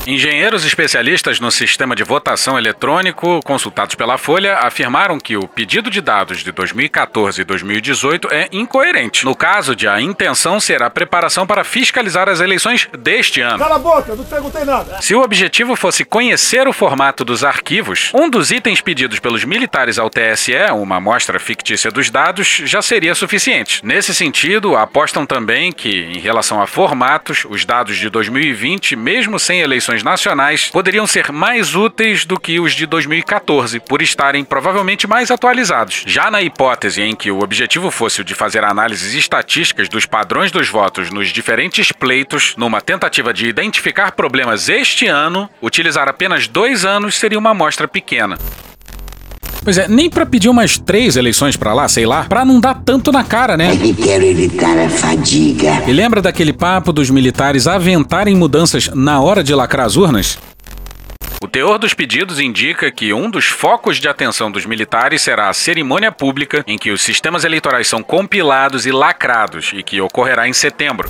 Engenheiros 0.05 0.65
especialistas 0.65 1.39
no 1.39 1.49
sistema 1.49 1.95
de 1.95 2.03
votação 2.03 2.57
eletrônico, 2.57 3.39
consultados 3.45 3.95
pela 3.95 4.17
Folha, 4.17 4.57
afirmaram 4.57 5.17
que 5.17 5.37
o 5.37 5.47
pedido 5.47 5.89
de 5.89 6.01
dados 6.01 6.39
de 6.39 6.51
2014 6.51 7.39
e 7.39 7.45
2018 7.45 8.27
é 8.29 8.49
incoerente. 8.51 9.23
No 9.23 9.33
caso 9.33 9.73
de 9.73 9.87
a 9.87 10.01
intenção 10.01 10.59
ser 10.59 10.83
a 10.83 10.89
preparação 10.89 11.47
para 11.47 11.63
fiscalizar 11.63 12.27
as 12.27 12.41
eleições 12.41 12.89
deste 12.99 13.39
ano. 13.39 13.59
Cala 13.59 13.75
a 13.75 13.79
boca, 13.79 14.13
não 14.13 14.25
perguntei 14.25 14.65
nada. 14.65 15.01
Se 15.01 15.15
o 15.15 15.21
objetivo 15.21 15.73
fosse 15.73 16.03
conhecer 16.03 16.67
o 16.67 16.73
formato 16.73 17.23
dos 17.23 17.41
arquivos, 17.41 18.11
um 18.13 18.29
dos 18.29 18.51
itens 18.51 18.81
pedidos 18.81 19.19
pelos 19.19 19.45
militares 19.45 19.97
ao 19.97 20.09
TSE, 20.09 20.53
uma 20.73 20.97
amostra 20.97 21.39
fictícia 21.39 21.89
dos 21.89 22.09
dados, 22.09 22.61
já 22.65 22.81
seria 22.81 23.15
suficiente. 23.15 23.79
Nesse 23.85 24.13
sentido, 24.13 24.75
apostam 24.75 25.25
também 25.25 25.71
que, 25.71 25.89
em 25.89 26.19
relação 26.19 26.61
a 26.61 26.67
formatos, 26.67 27.45
os 27.49 27.63
dados 27.63 27.95
de 27.95 28.09
2020, 28.09 28.97
mesmo 28.97 29.39
sem 29.39 29.61
eleições 29.61 29.92
nacionais 30.01 30.69
poderiam 30.71 31.05
ser 31.05 31.31
mais 31.31 31.75
úteis 31.75 32.25
do 32.25 32.39
que 32.39 32.59
os 32.59 32.73
de 32.73 32.85
2014, 32.85 33.79
por 33.81 34.01
estarem 34.01 34.43
provavelmente 34.43 35.05
mais 35.05 35.29
atualizados. 35.29 36.03
Já 36.07 36.31
na 36.31 36.41
hipótese 36.41 37.01
em 37.01 37.15
que 37.15 37.29
o 37.29 37.41
objetivo 37.41 37.91
fosse 37.91 38.21
o 38.21 38.23
de 38.23 38.33
fazer 38.33 38.63
análises 38.63 39.13
estatísticas 39.13 39.89
dos 39.89 40.05
padrões 40.05 40.51
dos 40.51 40.69
votos 40.69 41.11
nos 41.11 41.27
diferentes 41.27 41.91
pleitos, 41.91 42.55
numa 42.55 42.81
tentativa 42.81 43.33
de 43.33 43.47
identificar 43.47 44.13
problemas 44.13 44.69
este 44.69 45.05
ano, 45.07 45.49
utilizar 45.61 46.07
apenas 46.07 46.47
dois 46.47 46.85
anos 46.85 47.15
seria 47.19 47.37
uma 47.37 47.51
amostra 47.51 47.87
pequena. 47.87 48.37
Pois 49.63 49.77
é, 49.77 49.87
nem 49.87 50.09
pra 50.09 50.25
pedir 50.25 50.49
umas 50.49 50.77
três 50.77 51.15
eleições 51.15 51.55
pra 51.55 51.73
lá, 51.73 51.87
sei 51.87 52.05
lá, 52.05 52.25
pra 52.25 52.43
não 52.43 52.59
dar 52.59 52.81
tanto 52.83 53.11
na 53.11 53.23
cara, 53.23 53.55
né? 53.55 53.73
É 53.73 53.77
que 53.77 53.93
quero 53.93 54.25
evitar 54.25 54.77
a 54.77 54.89
fadiga. 54.89 55.83
E 55.87 55.93
lembra 55.93 56.21
daquele 56.21 56.51
papo 56.51 56.91
dos 56.91 57.09
militares 57.09 57.65
aventarem 57.65 58.35
mudanças 58.35 58.89
na 58.93 59.21
hora 59.21 59.41
de 59.41 59.55
lacrar 59.55 59.85
as 59.85 59.95
urnas? 59.95 60.37
O 61.41 61.47
teor 61.47 61.77
dos 61.77 61.93
pedidos 61.93 62.39
indica 62.39 62.91
que 62.91 63.13
um 63.13 63.29
dos 63.29 63.45
focos 63.45 63.97
de 63.97 64.07
atenção 64.07 64.51
dos 64.51 64.65
militares 64.65 65.21
será 65.21 65.49
a 65.49 65.53
cerimônia 65.53 66.11
pública 66.11 66.63
em 66.67 66.77
que 66.77 66.91
os 66.91 67.01
sistemas 67.01 67.43
eleitorais 67.43 67.87
são 67.87 68.01
compilados 68.01 68.85
e 68.85 68.91
lacrados 68.91 69.71
e 69.73 69.83
que 69.83 69.99
ocorrerá 69.99 70.47
em 70.47 70.53
setembro. 70.53 71.09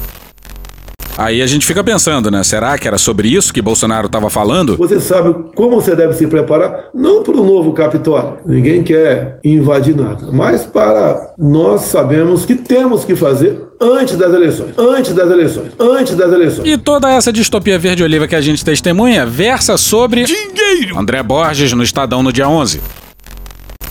Aí 1.18 1.42
a 1.42 1.48
gente 1.48 1.66
fica 1.66 1.84
pensando, 1.84 2.32
né? 2.32 2.44
Será 2.44 2.78
que 2.78 2.88
era 2.88 2.98
sobre 2.98 3.28
isso 3.28 3.54
que 3.54 3.62
Bolsonaro 3.62 4.08
estava 4.08 4.30
falando? 4.30 4.76
Você 4.78 5.00
sabe 5.00 5.34
como 5.56 5.80
você 5.80 5.96
deve 5.96 6.14
se 6.14 6.26
preparar, 6.26 6.86
não 6.94 7.22
para 7.22 7.38
o 7.38 7.46
novo 7.46 7.72
Capitólio. 7.74 8.38
Ninguém 8.46 8.84
quer 8.84 9.40
invadir 9.44 9.96
nada, 9.96 10.30
mas 10.32 10.64
para 10.64 11.34
nós 11.38 11.82
sabemos 11.82 12.46
que 12.46 12.56
temos 12.56 13.06
que 13.06 13.16
fazer 13.16 13.62
antes 13.80 14.18
das 14.18 14.34
eleições. 14.34 14.74
Antes 14.78 15.14
das 15.14 15.30
eleições. 15.30 15.72
Antes 15.80 16.16
das 16.16 16.32
eleições. 16.32 16.68
E 16.68 16.78
toda 16.78 17.12
essa 17.12 17.32
distopia 17.32 17.78
verde-oliva 17.78 18.28
que 18.28 18.36
a 18.36 18.42
gente 18.42 18.66
testemunha 18.66 19.26
versa 19.26 19.78
sobre. 19.78 20.24
Dinheiro! 20.24 20.98
André 20.98 21.22
Borges 21.22 21.74
no 21.74 21.84
Estadão 21.84 22.24
no 22.24 22.34
dia 22.34 22.50
11. 22.50 22.82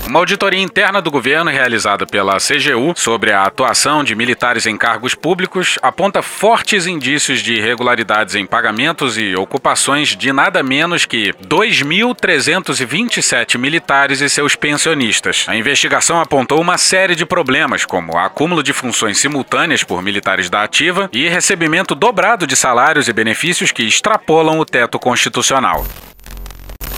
Uma 0.06 0.18
auditoria 0.18 0.60
interna 0.60 1.00
do 1.00 1.10
governo 1.10 1.50
realizada 1.50 2.04
pela 2.04 2.36
CGU 2.36 2.92
sobre 2.96 3.32
a 3.32 3.44
atuação 3.44 4.04
de 4.04 4.14
militares 4.14 4.66
em 4.66 4.76
cargos 4.76 5.14
públicos 5.14 5.78
aponta 5.80 6.20
fortes 6.20 6.86
indícios 6.86 7.40
de 7.40 7.54
irregularidades 7.54 8.34
em 8.34 8.44
pagamentos 8.44 9.16
e 9.16 9.34
ocupações 9.36 10.14
de 10.16 10.30
nada 10.32 10.60
menos 10.62 11.06
que 11.06 11.32
2.327 11.46 13.56
militares 13.56 14.20
e 14.20 14.28
seus 14.28 14.54
pensionistas. 14.56 15.46
A 15.48 15.56
investigação 15.56 16.20
apontou 16.20 16.60
uma 16.60 16.76
série 16.76 17.14
de 17.14 17.24
problemas, 17.24 17.86
como 17.86 18.18
acúmulo 18.18 18.62
de 18.62 18.72
funções 18.72 19.18
simultâneas 19.18 19.84
por 19.84 20.02
militares 20.02 20.50
da 20.50 20.64
ativa 20.64 21.08
e 21.12 21.28
recebimento 21.28 21.94
dobrado 21.94 22.44
de 22.46 22.56
salários 22.56 23.08
e 23.08 23.12
benefícios 23.12 23.72
que 23.72 23.84
extrapolam 23.84 24.58
o 24.58 24.66
teto 24.66 24.98
constitucional. 24.98 25.86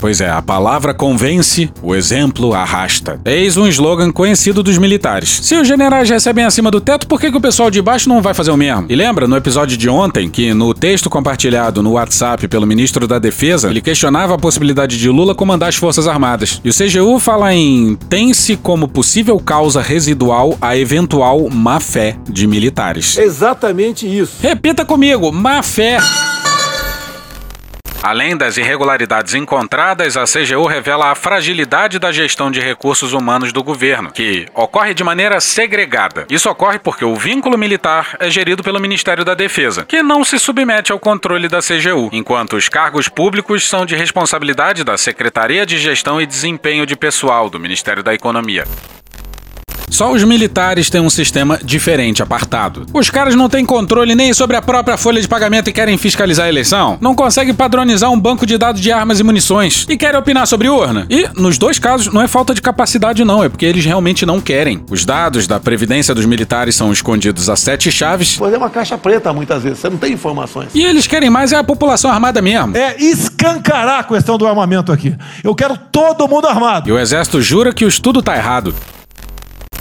Pois 0.05 0.21
é, 0.21 0.29
a 0.29 0.43
palavra 0.43 0.93
convence, 0.93 1.73
o 1.83 1.95
exemplo 1.95 2.53
arrasta. 2.53 3.19
Eis 3.25 3.57
um 3.57 3.67
slogan 3.67 4.13
conhecido 4.13 4.63
dos 4.63 4.77
militares. 4.77 5.41
Se 5.43 5.55
os 5.57 5.67
generais 5.67 6.11
recebem 6.11 6.45
acima 6.45 6.71
do 6.71 6.79
teto, 6.79 7.07
por 7.07 7.19
que, 7.19 7.31
que 7.31 7.39
o 7.39 7.41
pessoal 7.41 7.71
de 7.71 7.81
baixo 7.81 8.07
não 8.07 8.21
vai 8.21 8.35
fazer 8.35 8.51
o 8.51 8.57
mesmo? 8.59 8.85
E 8.91 8.95
lembra, 8.95 9.27
no 9.27 9.35
episódio 9.35 9.79
de 9.79 9.89
ontem, 9.89 10.29
que 10.29 10.53
no 10.53 10.75
texto 10.75 11.09
compartilhado 11.09 11.83
no 11.83 11.93
WhatsApp 11.93 12.47
pelo 12.49 12.67
ministro 12.67 13.09
da 13.09 13.19
Defesa, 13.19 13.71
ele 13.71 13.81
questionava 13.81 14.35
a 14.35 14.39
possibilidade 14.39 14.99
de 14.99 15.09
Lula 15.09 15.35
comandar 15.35 15.71
as 15.71 15.77
Forças 15.77 16.07
Armadas. 16.07 16.61
E 16.63 16.69
o 16.69 16.75
CGU 16.75 17.19
fala 17.19 17.55
em 17.55 17.95
tem-se 18.07 18.59
como 18.59 18.87
possível 18.87 19.41
causa 19.41 19.81
residual 19.81 20.59
a 20.61 20.77
eventual 20.77 21.49
má 21.49 21.81
fé 21.81 22.19
de 22.29 22.47
militares. 22.47 23.17
Exatamente 23.17 24.07
isso. 24.07 24.37
Repita 24.43 24.85
comigo, 24.85 25.33
má 25.33 25.63
fé. 25.63 25.97
Além 28.05 28.37
das 28.37 28.59
irregularidades 28.59 29.33
encontradas, 29.33 30.15
a 30.19 30.25
CGU 30.25 30.67
revela 30.67 31.11
a 31.11 31.15
fragilidade 31.15 31.99
da 31.99 32.13
gestão 32.13 32.51
de 32.51 32.61
recursos 32.61 33.15
humanos 33.15 33.51
do 33.51 33.65
governo, 33.65 34.13
que 34.13 34.47
ocorre 34.55 34.93
de 34.93 35.03
maneira 35.03 35.41
segregada. 35.41 36.27
Isso 36.29 36.51
ocorre 36.51 36.79
porque 36.79 37.03
o 37.03 37.17
vínculo 37.17 37.57
militar 37.57 38.15
é 38.21 38.29
gerido 38.29 38.63
pelo 38.63 38.79
Ministério 38.79 39.25
da 39.25 39.33
Defesa, 39.33 39.87
que 39.87 40.03
não 40.03 40.23
se 40.23 40.39
submete 40.39 40.93
ao 40.93 40.99
controle 40.99 41.49
da 41.49 41.61
CGU, 41.61 42.11
enquanto 42.13 42.57
os 42.57 42.69
cargos 42.69 43.09
públicos 43.09 43.67
são 43.67 43.87
de 43.87 43.97
responsabilidade 43.97 44.85
da 44.85 44.99
Secretaria 44.99 45.65
de 45.65 45.79
Gestão 45.79 46.21
e 46.21 46.27
Desempenho 46.27 46.85
de 46.85 46.95
Pessoal 46.95 47.49
do 47.49 47.59
Ministério 47.59 48.03
da 48.03 48.13
Economia. 48.13 48.67
Só 49.95 50.11
os 50.11 50.25
militares 50.25 50.91
têm 50.91 51.01
um 51.01 51.09
sistema 51.09 51.57
diferente, 51.63 52.21
apartado. 52.21 52.85
Os 52.93 53.11
caras 53.11 53.37
não 53.37 53.49
têm 53.49 53.65
controle 53.65 54.17
nem 54.17 54.35
sobre 54.35 54.57
a 54.57 54.61
própria 54.61 54.97
folha 54.97 55.23
de 55.23 55.29
pagamento 55.29 55.71
e 55.71 55.73
querem 55.73 55.97
fiscalizar 55.97 56.47
a 56.47 56.49
eleição. 56.49 56.99
Não 57.01 57.15
conseguem 57.15 57.55
padronizar 57.55 58.11
um 58.11 58.19
banco 58.19 58.45
de 58.45 58.59
dados 58.59 58.81
de 58.81 58.91
armas 58.91 59.21
e 59.21 59.23
munições. 59.23 59.87
E 59.89 59.97
querem 59.97 60.19
opinar 60.19 60.49
sobre 60.49 60.69
urna. 60.69 61.07
E, 61.09 61.29
nos 61.41 61.59
dois 61.59 61.79
casos, 61.79 62.13
não 62.13 62.21
é 62.21 62.27
falta 62.27 62.53
de 62.53 62.61
capacidade, 62.61 63.25
não. 63.25 63.45
É 63.45 63.49
porque 63.49 63.65
eles 63.65 63.85
realmente 63.85 64.27
não 64.27 64.41
querem. 64.41 64.85
Os 64.91 65.05
dados 65.05 65.47
da 65.47 65.61
Previdência 65.61 66.13
dos 66.13 66.27
militares 66.27 66.75
são 66.75 66.93
escondidos 66.93 67.49
a 67.49 67.55
sete 67.55 67.93
chaves. 67.93 68.35
Pois 68.37 68.53
é 68.53 68.59
uma 68.59 68.71
caixa 68.71 68.99
preta, 68.99 69.33
muitas 69.33 69.63
vezes. 69.63 69.79
Você 69.79 69.89
não 69.89 69.99
tem 69.99 70.13
informações. 70.13 70.71
E 70.75 70.83
eles 70.83 71.07
querem 71.07 71.31
mais 71.31 71.53
é 71.53 71.57
a 71.57 71.63
população 71.63 72.11
armada 72.11 72.43
mesmo. 72.43 72.77
É 72.77 72.97
escancarar 72.99 74.01
a 74.01 74.03
questão 74.03 74.37
do 74.37 74.45
armamento 74.45 74.91
aqui. 74.91 75.15
Eu 75.45 75.55
quero 75.55 75.79
todo 75.93 76.27
mundo 76.27 76.49
armado. 76.49 76.89
E 76.89 76.93
o 76.93 76.99
exército 76.99 77.41
jura 77.41 77.73
que 77.73 77.85
o 77.85 77.89
estudo 77.89 78.21
tá 78.21 78.37
errado. 78.37 78.75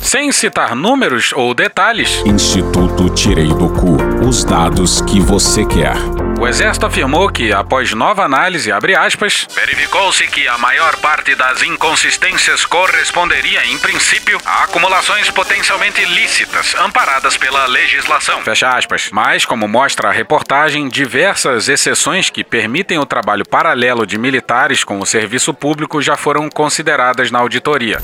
Sem 0.03 0.33
citar 0.33 0.75
números 0.75 1.31
ou 1.33 1.53
detalhes, 1.53 2.21
Instituto 2.25 3.09
Tirei 3.09 3.47
do 3.47 3.69
Cu. 3.69 3.95
Os 4.27 4.43
dados 4.43 5.01
que 5.01 5.19
você 5.19 5.65
quer. 5.65 5.95
o 6.37 6.45
Exército 6.45 6.85
afirmou 6.85 7.29
que, 7.29 7.53
após 7.53 7.93
nova 7.93 8.23
análise, 8.23 8.69
abre 8.69 8.95
aspas, 8.95 9.47
verificou-se 9.55 10.27
que 10.27 10.45
a 10.45 10.57
maior 10.57 10.97
parte 10.97 11.33
das 11.35 11.63
inconsistências 11.63 12.65
corresponderia, 12.65 13.65
em 13.65 13.77
princípio, 13.77 14.37
a 14.45 14.65
acumulações 14.65 15.29
potencialmente 15.29 16.01
ilícitas, 16.01 16.75
amparadas 16.75 17.37
pela 17.37 17.65
legislação. 17.65 18.41
Fecha 18.41 18.69
aspas. 18.69 19.09
Mas, 19.09 19.45
como 19.45 19.69
mostra 19.69 20.09
a 20.09 20.11
reportagem, 20.11 20.89
diversas 20.89 21.69
exceções 21.69 22.29
que 22.29 22.43
permitem 22.43 22.99
o 22.99 23.05
trabalho 23.05 23.47
paralelo 23.47 24.05
de 24.05 24.17
militares 24.17 24.83
com 24.83 24.99
o 24.99 25.05
serviço 25.05 25.53
público 25.53 26.01
já 26.01 26.17
foram 26.17 26.49
consideradas 26.49 27.31
na 27.31 27.39
auditoria. 27.39 28.01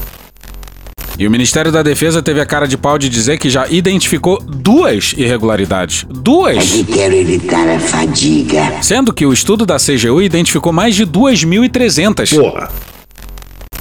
E 1.20 1.28
o 1.28 1.32
Ministério 1.32 1.70
da 1.70 1.84
Defesa 1.84 2.24
teve 2.24 2.40
a 2.40 2.46
cara 2.46 2.66
de 2.66 2.78
pau 2.78 2.98
de 2.98 3.10
dizer 3.10 3.38
que 3.38 3.50
já 3.50 3.68
identificou 3.68 4.42
duas 4.42 5.14
irregularidades. 5.18 6.06
Duas! 6.10 6.56
É 6.58 6.62
que 6.62 6.84
quero 6.86 7.14
evitar 7.14 7.68
a 7.68 7.78
fadiga. 7.78 8.82
Sendo 8.82 9.14
que 9.14 9.26
o 9.26 9.34
estudo 9.34 9.66
da 9.66 9.76
CGU 9.76 10.22
identificou 10.22 10.72
mais 10.72 10.96
de 10.96 11.06
2.300. 11.06 12.40
Porra. 12.40 12.72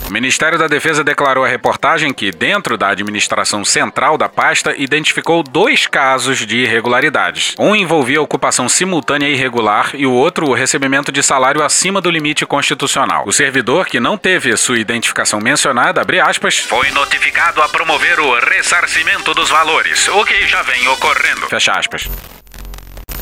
O 0.08 0.12
Ministério 0.12 0.58
da 0.58 0.66
Defesa 0.66 1.04
declarou 1.04 1.44
à 1.44 1.48
reportagem 1.48 2.14
que, 2.14 2.30
dentro 2.30 2.78
da 2.78 2.88
administração 2.88 3.62
central 3.62 4.16
da 4.16 4.26
pasta, 4.26 4.74
identificou 4.74 5.42
dois 5.42 5.86
casos 5.86 6.46
de 6.46 6.60
irregularidades. 6.60 7.54
Um 7.58 7.76
envolvia 7.76 8.22
ocupação 8.22 8.70
simultânea 8.70 9.28
irregular 9.28 9.90
e 9.92 10.06
o 10.06 10.12
outro 10.12 10.48
o 10.48 10.54
recebimento 10.54 11.12
de 11.12 11.22
salário 11.22 11.62
acima 11.62 12.00
do 12.00 12.10
limite 12.10 12.46
constitucional. 12.46 13.24
O 13.26 13.32
servidor, 13.34 13.84
que 13.84 14.00
não 14.00 14.16
teve 14.16 14.56
sua 14.56 14.78
identificação 14.78 15.40
mencionada, 15.40 16.00
abre 16.00 16.20
aspas, 16.20 16.60
foi 16.60 16.90
notificado 16.92 17.60
a 17.60 17.68
promover 17.68 18.18
o 18.18 18.34
ressarcimento 18.40 19.34
dos 19.34 19.50
valores, 19.50 20.08
o 20.08 20.24
que 20.24 20.46
já 20.46 20.62
vem 20.62 20.88
ocorrendo. 20.88 21.48
Fecha 21.50 21.72
aspas. 21.72 22.08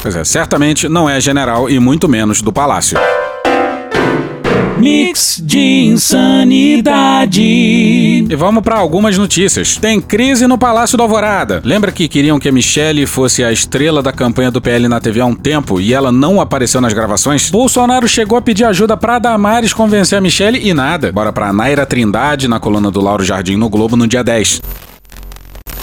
Pois 0.01 0.15
é, 0.15 0.23
certamente 0.23 0.89
não 0.89 1.11
é 1.11 1.21
general 1.21 1.69
e 1.69 1.81
muito 1.81 2.09
menos 2.09 2.41
do 2.41 2.53
Palácio. 2.53 2.97
Mix 4.79 5.41
de 5.43 5.59
insanidade. 5.87 7.41
E 7.41 8.37
vamos 8.37 8.63
para 8.63 8.77
algumas 8.77 9.17
notícias. 9.17 9.77
Tem 9.77 10.01
crise 10.01 10.47
no 10.47 10.59
Palácio 10.59 10.99
do 10.99 11.03
Alvorada. 11.03 11.63
Lembra 11.65 11.91
que 11.91 12.07
queriam 12.07 12.39
que 12.39 12.49
a 12.49 12.53
Michelle 12.53 13.07
fosse 13.07 13.43
a 13.43 13.51
estrela 13.51 14.03
da 14.03 14.13
campanha 14.13 14.51
do 14.51 14.61
PL 14.61 14.87
na 14.87 15.01
TV 15.01 15.21
há 15.21 15.27
um 15.27 15.35
tempo 15.35 15.81
e 15.81 15.95
ela 15.95 16.13
não 16.13 16.41
apareceu 16.41 16.81
nas 16.81 16.93
gravações? 16.93 17.49
Bolsonaro 17.49 18.07
chegou 18.07 18.37
a 18.37 18.43
pedir 18.43 18.65
ajuda 18.65 18.97
pra 18.99 19.19
Damares 19.19 19.73
convencer 19.73 20.19
a 20.19 20.21
Michelle 20.21 20.61
e 20.63 20.75
nada. 20.75 21.11
Bora 21.11 21.33
pra 21.33 21.55
Naira 21.55 21.87
Trindade 21.87 22.47
na 22.47 22.61
coluna 22.61 22.91
do 22.91 23.01
Lauro 23.01 23.25
Jardim 23.25 23.57
no 23.57 23.71
Globo 23.71 23.97
no 23.97 24.07
dia 24.07 24.23
10. 24.23 24.61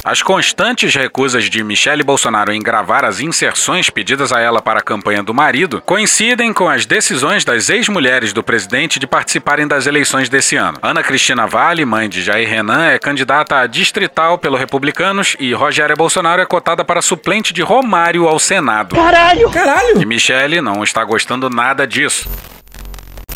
As 0.05 0.21
constantes 0.21 0.93
recusas 0.93 1.45
de 1.45 1.63
Michele 1.63 2.03
Bolsonaro 2.03 2.51
em 2.51 2.61
gravar 2.61 3.05
as 3.05 3.21
inserções 3.21 3.89
pedidas 3.89 4.33
a 4.33 4.41
ela 4.41 4.61
para 4.61 4.79
a 4.79 4.83
campanha 4.83 5.23
do 5.23 5.33
marido 5.33 5.81
coincidem 5.85 6.51
com 6.51 6.67
as 6.67 6.85
decisões 6.85 7.45
das 7.45 7.69
ex-mulheres 7.69 8.33
do 8.33 8.43
presidente 8.43 8.99
de 8.99 9.07
participarem 9.07 9.65
das 9.65 9.87
eleições 9.87 10.27
desse 10.27 10.57
ano. 10.57 10.77
Ana 10.81 11.01
Cristina 11.01 11.47
Vale, 11.47 11.85
mãe 11.85 12.09
de 12.09 12.21
Jair 12.21 12.49
Renan, 12.49 12.87
é 12.87 12.99
candidata 12.99 13.59
a 13.59 13.65
distrital 13.65 14.37
pelo 14.37 14.57
Republicanos 14.57 15.37
e 15.39 15.53
Rogéria 15.53 15.95
Bolsonaro 15.95 16.41
é 16.41 16.45
cotada 16.45 16.83
para 16.83 17.01
suplente 17.01 17.53
de 17.53 17.61
Romário 17.61 18.27
ao 18.27 18.39
Senado. 18.39 18.97
Caralho! 18.97 19.49
Caralho! 19.51 20.01
E 20.01 20.05
Michele 20.05 20.59
não 20.59 20.83
está 20.83 21.01
gostando 21.05 21.49
nada 21.49 21.87
disso. 21.87 22.29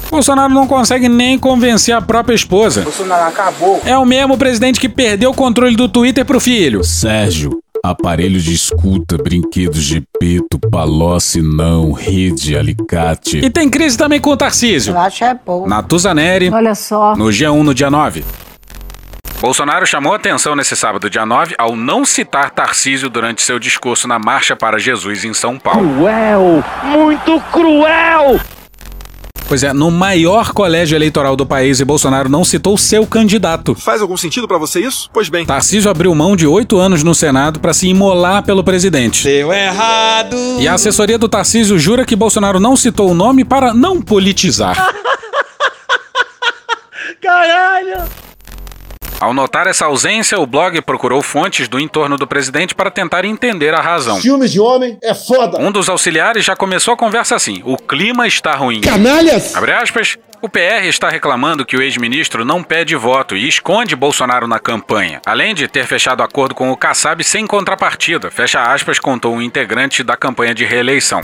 Bolsonaro 0.09 0.53
não 0.53 0.67
consegue 0.67 1.09
nem 1.09 1.37
convencer 1.37 1.93
a 1.95 2.01
própria 2.01 2.33
esposa. 2.35 2.81
Bolsonaro 2.81 3.27
acabou. 3.27 3.81
É 3.85 3.97
o 3.97 4.05
mesmo 4.05 4.37
presidente 4.37 4.79
que 4.79 4.89
perdeu 4.89 5.31
o 5.31 5.33
controle 5.33 5.75
do 5.75 5.87
Twitter 5.89 6.25
pro 6.25 6.39
filho. 6.39 6.83
Sérgio, 6.83 7.59
aparelho 7.83 8.39
de 8.39 8.53
escuta, 8.53 9.17
brinquedos 9.17 9.83
de 9.83 10.01
peto, 10.19 10.57
palóce 10.71 11.41
não, 11.41 11.91
rede, 11.91 12.57
alicate. 12.57 13.37
E 13.39 13.49
tem 13.49 13.69
crise 13.69 13.97
também 13.97 14.19
com 14.19 14.31
o 14.31 14.37
Tarcísio. 14.37 14.93
Eu 14.93 14.99
acho 14.99 15.23
é 15.23 15.37
bom. 15.45 15.67
Na 15.67 15.83
Tuzaneri, 15.83 16.49
Olha 16.49 16.73
só. 16.73 17.15
no 17.15 17.25
G1 17.25 17.61
no 17.61 17.73
dia 17.73 17.89
9. 17.91 18.23
Bolsonaro 19.39 19.85
chamou 19.85 20.15
atenção 20.15 20.55
nesse 20.55 20.75
sábado, 20.75 21.11
dia 21.11 21.23
9, 21.23 21.53
ao 21.59 21.75
não 21.75 22.03
citar 22.03 22.49
Tarcísio 22.49 23.07
durante 23.07 23.43
seu 23.43 23.59
discurso 23.59 24.07
na 24.07 24.17
Marcha 24.17 24.55
para 24.55 24.79
Jesus 24.79 25.23
em 25.23 25.33
São 25.33 25.59
Paulo. 25.59 25.87
Cruel! 25.95 26.63
Muito 26.85 27.39
cruel! 27.51 28.39
Pois 29.47 29.63
é, 29.63 29.71
no 29.71 29.89
maior 29.89 30.51
colégio 30.51 30.95
eleitoral 30.95 31.35
do 31.37 31.45
país 31.45 31.79
e 31.79 31.85
Bolsonaro 31.85 32.27
não 32.27 32.43
citou 32.43 32.77
seu 32.77 33.07
candidato. 33.07 33.73
Faz 33.75 34.01
algum 34.01 34.17
sentido 34.17 34.45
pra 34.45 34.57
você 34.57 34.81
isso? 34.81 35.09
Pois 35.13 35.29
bem. 35.29 35.45
Tarcísio 35.45 35.89
abriu 35.89 36.13
mão 36.13 36.35
de 36.35 36.45
oito 36.45 36.77
anos 36.77 37.01
no 37.01 37.15
Senado 37.15 37.57
para 37.57 37.73
se 37.73 37.87
imolar 37.87 38.43
pelo 38.43 38.61
presidente. 38.61 39.23
Deu 39.23 39.53
errado. 39.53 40.35
E 40.59 40.67
a 40.67 40.73
assessoria 40.73 41.17
do 41.17 41.29
Tarcísio 41.29 41.79
jura 41.79 42.03
que 42.03 42.15
Bolsonaro 42.15 42.59
não 42.59 42.75
citou 42.75 43.09
o 43.09 43.13
nome 43.13 43.45
para 43.45 43.73
não 43.73 44.01
politizar. 44.01 44.75
Caralho! 47.21 48.26
Ao 49.19 49.33
notar 49.33 49.65
essa 49.65 49.85
ausência, 49.85 50.39
o 50.39 50.45
blog 50.45 50.79
procurou 50.81 51.23
fontes 51.23 51.67
do 51.67 51.79
entorno 51.79 52.17
do 52.17 52.27
presidente 52.27 52.75
para 52.75 52.91
tentar 52.91 53.25
entender 53.25 53.73
a 53.73 53.81
razão. 53.81 54.21
Ciúmes 54.21 54.51
de 54.51 54.59
homem 54.59 54.97
é 55.01 55.13
foda. 55.15 55.59
Um 55.59 55.71
dos 55.71 55.89
auxiliares 55.89 56.45
já 56.45 56.55
começou 56.55 56.93
a 56.93 56.97
conversa 56.97 57.35
assim: 57.35 57.61
o 57.65 57.77
clima 57.77 58.27
está 58.27 58.55
ruim. 58.55 58.81
Canalhas! 58.81 59.55
Abre 59.55 59.71
aspas. 59.71 60.17
O 60.39 60.47
PR 60.47 60.85
está 60.85 61.09
reclamando 61.09 61.65
que 61.65 61.75
o 61.75 61.81
ex-ministro 61.81 62.45
não 62.45 62.61
pede 62.61 62.95
voto 62.95 63.35
e 63.35 63.47
esconde 63.47 63.95
Bolsonaro 63.95 64.47
na 64.47 64.59
campanha, 64.59 65.19
além 65.25 65.55
de 65.55 65.67
ter 65.67 65.87
fechado 65.87 66.21
acordo 66.21 66.53
com 66.53 66.71
o 66.71 66.77
Kassab 66.77 67.23
sem 67.23 67.47
contrapartida, 67.47 68.29
fecha 68.29 68.61
aspas, 68.61 68.99
contou 68.99 69.33
um 69.33 69.41
integrante 69.41 70.03
da 70.03 70.15
campanha 70.15 70.53
de 70.53 70.63
reeleição. 70.63 71.23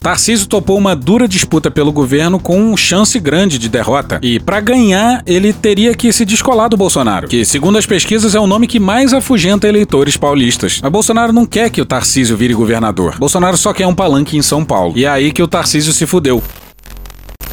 Tarcísio 0.00 0.46
topou 0.46 0.78
uma 0.78 0.96
dura 0.96 1.28
disputa 1.28 1.70
pelo 1.70 1.92
governo 1.92 2.40
com 2.40 2.74
chance 2.74 3.20
grande 3.20 3.58
de 3.58 3.68
derrota. 3.68 4.18
E 4.22 4.40
para 4.40 4.58
ganhar, 4.58 5.22
ele 5.26 5.52
teria 5.52 5.94
que 5.94 6.10
se 6.10 6.24
descolar 6.24 6.70
do 6.70 6.76
Bolsonaro, 6.76 7.28
que, 7.28 7.44
segundo 7.44 7.76
as 7.76 7.84
pesquisas, 7.84 8.34
é 8.34 8.40
o 8.40 8.46
nome 8.46 8.66
que 8.66 8.80
mais 8.80 9.12
afugenta 9.12 9.68
eleitores 9.68 10.16
paulistas. 10.16 10.80
Mas 10.82 10.90
Bolsonaro 10.90 11.34
não 11.34 11.44
quer 11.44 11.68
que 11.68 11.82
o 11.82 11.86
Tarcísio 11.86 12.34
vire 12.34 12.54
governador. 12.54 13.18
Bolsonaro 13.18 13.58
só 13.58 13.74
quer 13.74 13.86
um 13.86 13.94
palanque 13.94 14.38
em 14.38 14.42
São 14.42 14.64
Paulo. 14.64 14.94
E 14.96 15.04
é 15.04 15.08
aí 15.08 15.32
que 15.32 15.42
o 15.42 15.48
Tarcísio 15.48 15.92
se 15.92 16.06
fudeu. 16.06 16.42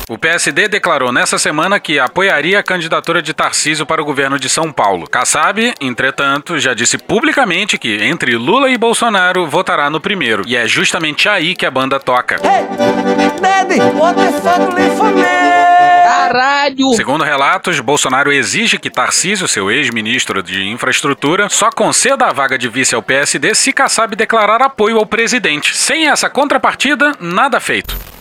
O 0.10 0.18
PSD 0.18 0.70
declarou 0.70 1.12
nessa 1.12 1.38
semana 1.38 1.82
que 1.82 2.00
apoiaria 2.00 2.60
a 2.60 2.64
candidatura 2.64 3.22
de 3.22 3.34
Tarcísio 3.34 3.86
para 3.86 4.02
o 4.02 4.06
governo 4.06 4.40
de 4.40 4.48
São 4.48 4.72
Paulo. 4.72 5.06
Kassab, 5.06 5.74
entretanto, 5.82 6.58
já 6.58 6.74
disse 6.74 6.98
publicamente 6.98 7.78
que 7.78 8.02
entre 8.02 8.38
Lula 8.38 8.70
e 8.70 8.78
Bolsonaro 8.78 9.46
votará 9.46 9.90
no 9.90 10.00
primeiro. 10.00 10.44
E 10.48 10.56
é 10.56 10.66
justamente 10.66 11.28
aí 11.28 11.54
que 11.54 11.66
a 11.66 11.72
banda 11.72 12.00
toca. 12.00 12.38
Daddy, 12.38 13.82
what 13.98 14.18
the 14.18 14.32
fuck 14.40 14.74
leave 14.74 14.96
for 14.96 15.14
me? 15.14 15.24
Caralho! 15.24 16.94
Segundo 16.96 17.26
relatos, 17.26 17.78
Bolsonaro 17.82 18.32
exige 18.32 18.78
que 18.78 18.90
Tarcísio, 18.90 19.46
seu 19.46 19.70
ex-ministro 19.70 20.42
de 20.42 20.70
infraestrutura, 20.70 21.50
só 21.50 21.70
conceda 21.70 22.28
a 22.28 22.32
vaga 22.32 22.58
de 22.58 22.70
vice 22.70 22.96
ao 22.96 23.04
PSD 23.04 23.54
se 23.54 23.74
Kassab 23.74 24.16
declarar 24.16 24.62
apoio 24.62 25.00
ao 25.00 25.06
presidente. 25.06 25.76
Sem 25.76 26.08
essa 26.08 26.30
contrapartida, 26.30 27.12
nada 27.20 27.60
feito. 27.60 28.17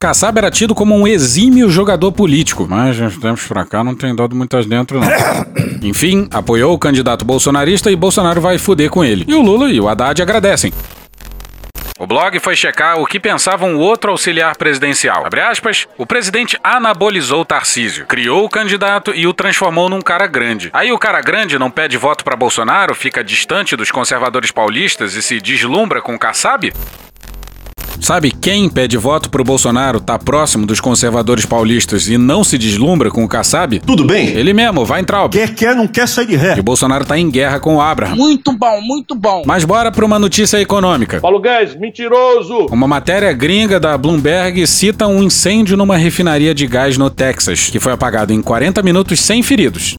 Kassab 0.00 0.38
era 0.38 0.50
tido 0.50 0.74
como 0.74 0.94
um 0.94 1.06
exímio 1.06 1.70
jogador 1.70 2.12
político, 2.12 2.66
mas 2.68 2.96
de 2.96 3.18
tempos 3.18 3.46
pra 3.46 3.64
cá 3.64 3.82
não 3.82 3.94
tem 3.94 4.14
dado 4.14 4.36
muitas 4.36 4.66
dentro, 4.66 5.00
não. 5.00 5.08
Enfim, 5.82 6.28
apoiou 6.30 6.74
o 6.74 6.78
candidato 6.78 7.24
bolsonarista 7.24 7.90
e 7.90 7.96
Bolsonaro 7.96 8.40
vai 8.40 8.58
fuder 8.58 8.90
com 8.90 9.04
ele. 9.04 9.24
E 9.26 9.34
o 9.34 9.40
Lula 9.40 9.70
e 9.70 9.80
o 9.80 9.88
Haddad 9.88 10.20
agradecem. 10.20 10.72
O 11.98 12.06
blog 12.06 12.38
foi 12.40 12.54
checar 12.54 13.00
o 13.00 13.06
que 13.06 13.18
pensava 13.18 13.64
um 13.64 13.78
outro 13.78 14.10
auxiliar 14.10 14.54
presidencial. 14.56 15.24
Abre 15.24 15.40
aspas, 15.40 15.88
o 15.96 16.04
presidente 16.04 16.58
anabolizou 16.62 17.42
Tarcísio, 17.42 18.04
criou 18.04 18.44
o 18.44 18.50
candidato 18.50 19.14
e 19.14 19.26
o 19.26 19.32
transformou 19.32 19.88
num 19.88 20.02
cara 20.02 20.26
grande. 20.26 20.68
Aí 20.74 20.92
o 20.92 20.98
cara 20.98 21.22
grande 21.22 21.58
não 21.58 21.70
pede 21.70 21.96
voto 21.96 22.22
para 22.22 22.36
Bolsonaro, 22.36 22.94
fica 22.94 23.24
distante 23.24 23.74
dos 23.74 23.90
conservadores 23.90 24.50
paulistas 24.50 25.14
e 25.14 25.22
se 25.22 25.40
deslumbra 25.40 26.02
com 26.02 26.14
o 26.14 26.18
Kassab? 26.18 26.70
Sabe 28.00 28.30
quem 28.30 28.68
pede 28.68 28.96
voto 28.96 29.30
pro 29.30 29.42
Bolsonaro 29.42 30.00
tá 30.00 30.18
próximo 30.18 30.66
dos 30.66 30.80
conservadores 30.80 31.44
paulistas 31.44 32.08
e 32.08 32.16
não 32.16 32.44
se 32.44 32.56
deslumbra 32.56 33.10
com 33.10 33.24
o 33.24 33.28
Kassab? 33.28 33.80
Tudo 33.80 34.04
bem? 34.04 34.28
Ele 34.28 34.52
mesmo, 34.52 34.84
vai 34.84 35.00
entrar. 35.00 35.28
Quer, 35.28 35.54
quer, 35.54 35.74
não 35.74 35.88
quer 35.88 36.06
sair 36.06 36.26
de 36.26 36.36
ré. 36.36 36.56
E 36.56 36.60
o 36.60 36.62
Bolsonaro 36.62 37.04
tá 37.04 37.18
em 37.18 37.30
guerra 37.30 37.58
com 37.58 37.76
o 37.76 37.80
Abraham. 37.80 38.14
Muito 38.14 38.52
bom, 38.52 38.80
muito 38.80 39.14
bom. 39.14 39.42
Mas 39.46 39.64
bora 39.64 39.90
pra 39.90 40.04
uma 40.04 40.18
notícia 40.18 40.60
econômica. 40.60 41.20
Paulo 41.20 41.40
Guedes, 41.40 41.74
mentiroso! 41.74 42.66
Uma 42.70 42.86
matéria 42.86 43.32
gringa 43.32 43.80
da 43.80 43.96
Bloomberg 43.96 44.66
cita 44.66 45.06
um 45.06 45.22
incêndio 45.22 45.76
numa 45.76 45.96
refinaria 45.96 46.54
de 46.54 46.66
gás 46.66 46.96
no 46.96 47.10
Texas, 47.10 47.70
que 47.70 47.80
foi 47.80 47.92
apagado 47.92 48.32
em 48.32 48.40
40 48.40 48.82
minutos 48.82 49.20
sem 49.20 49.42
feridos. 49.42 49.96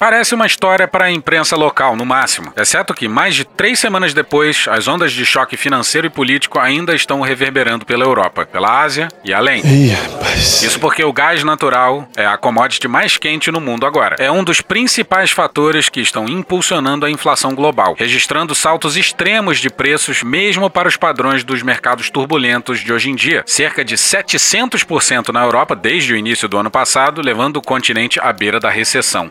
Parece 0.00 0.34
uma 0.34 0.46
história 0.46 0.88
para 0.88 1.04
a 1.04 1.12
imprensa 1.12 1.54
local, 1.56 1.94
no 1.94 2.06
máximo. 2.06 2.50
Exceto 2.56 2.94
que, 2.94 3.06
mais 3.06 3.34
de 3.34 3.44
três 3.44 3.78
semanas 3.78 4.14
depois, 4.14 4.64
as 4.66 4.88
ondas 4.88 5.12
de 5.12 5.26
choque 5.26 5.58
financeiro 5.58 6.06
e 6.06 6.10
político 6.10 6.58
ainda 6.58 6.94
estão 6.94 7.20
reverberando 7.20 7.84
pela 7.84 8.02
Europa, 8.02 8.46
pela 8.46 8.80
Ásia 8.80 9.08
e 9.22 9.34
além. 9.34 9.60
Ih, 9.62 9.90
rapaz. 9.90 10.62
Isso 10.62 10.80
porque 10.80 11.04
o 11.04 11.12
gás 11.12 11.44
natural 11.44 12.08
é 12.16 12.24
a 12.24 12.38
commodity 12.38 12.88
mais 12.88 13.18
quente 13.18 13.50
no 13.50 13.60
mundo 13.60 13.84
agora. 13.84 14.16
É 14.18 14.32
um 14.32 14.42
dos 14.42 14.62
principais 14.62 15.32
fatores 15.32 15.90
que 15.90 16.00
estão 16.00 16.26
impulsionando 16.26 17.04
a 17.04 17.10
inflação 17.10 17.54
global, 17.54 17.94
registrando 17.94 18.54
saltos 18.54 18.96
extremos 18.96 19.58
de 19.58 19.68
preços 19.68 20.22
mesmo 20.22 20.70
para 20.70 20.88
os 20.88 20.96
padrões 20.96 21.44
dos 21.44 21.62
mercados 21.62 22.08
turbulentos 22.08 22.80
de 22.80 22.90
hoje 22.90 23.10
em 23.10 23.14
dia. 23.14 23.42
Cerca 23.44 23.84
de 23.84 23.96
700% 23.96 25.28
na 25.28 25.44
Europa 25.44 25.76
desde 25.76 26.14
o 26.14 26.16
início 26.16 26.48
do 26.48 26.56
ano 26.56 26.70
passado, 26.70 27.20
levando 27.20 27.58
o 27.58 27.62
continente 27.62 28.18
à 28.18 28.32
beira 28.32 28.58
da 28.58 28.70
recessão. 28.70 29.28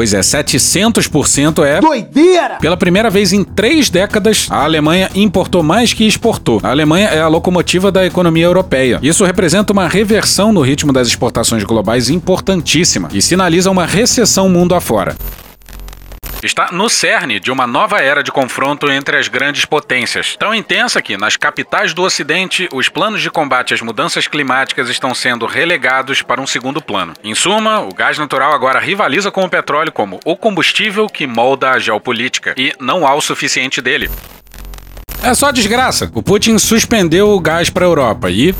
Pois 0.00 0.14
é, 0.14 0.20
700% 0.20 1.62
é. 1.62 1.78
Doideira! 1.78 2.56
Pela 2.58 2.74
primeira 2.74 3.10
vez 3.10 3.34
em 3.34 3.44
três 3.44 3.90
décadas, 3.90 4.46
a 4.48 4.64
Alemanha 4.64 5.10
importou 5.14 5.62
mais 5.62 5.92
que 5.92 6.06
exportou. 6.06 6.58
A 6.62 6.70
Alemanha 6.70 7.08
é 7.08 7.20
a 7.20 7.28
locomotiva 7.28 7.92
da 7.92 8.06
economia 8.06 8.46
europeia. 8.46 8.98
Isso 9.02 9.26
representa 9.26 9.74
uma 9.74 9.86
reversão 9.86 10.54
no 10.54 10.62
ritmo 10.62 10.90
das 10.90 11.06
exportações 11.06 11.64
globais 11.64 12.08
importantíssima 12.08 13.10
e 13.12 13.20
sinaliza 13.20 13.70
uma 13.70 13.84
recessão 13.84 14.48
mundo 14.48 14.74
afora 14.74 15.14
está 16.42 16.70
no 16.72 16.88
cerne 16.88 17.38
de 17.38 17.50
uma 17.50 17.66
nova 17.66 18.00
era 18.00 18.22
de 18.22 18.32
confronto 18.32 18.90
entre 18.90 19.16
as 19.16 19.28
grandes 19.28 19.64
potências. 19.64 20.36
Tão 20.38 20.54
intensa 20.54 21.02
que, 21.02 21.16
nas 21.16 21.36
capitais 21.36 21.92
do 21.92 22.02
Ocidente, 22.02 22.68
os 22.72 22.88
planos 22.88 23.22
de 23.22 23.30
combate 23.30 23.74
às 23.74 23.80
mudanças 23.80 24.26
climáticas 24.26 24.88
estão 24.88 25.14
sendo 25.14 25.46
relegados 25.46 26.22
para 26.22 26.40
um 26.40 26.46
segundo 26.46 26.80
plano. 26.80 27.14
Em 27.22 27.34
suma, 27.34 27.80
o 27.80 27.92
gás 27.92 28.18
natural 28.18 28.52
agora 28.52 28.80
rivaliza 28.80 29.30
com 29.30 29.44
o 29.44 29.50
petróleo 29.50 29.92
como 29.92 30.20
o 30.24 30.36
combustível 30.36 31.06
que 31.06 31.26
molda 31.26 31.70
a 31.70 31.78
geopolítica, 31.78 32.54
e 32.56 32.72
não 32.80 33.06
há 33.06 33.14
o 33.14 33.20
suficiente 33.20 33.80
dele. 33.80 34.10
É 35.22 35.34
só 35.34 35.50
desgraça. 35.50 36.10
O 36.14 36.22
Putin 36.22 36.58
suspendeu 36.58 37.28
o 37.28 37.40
gás 37.40 37.68
para 37.68 37.84
a 37.84 37.88
Europa 37.88 38.30
e 38.30 38.54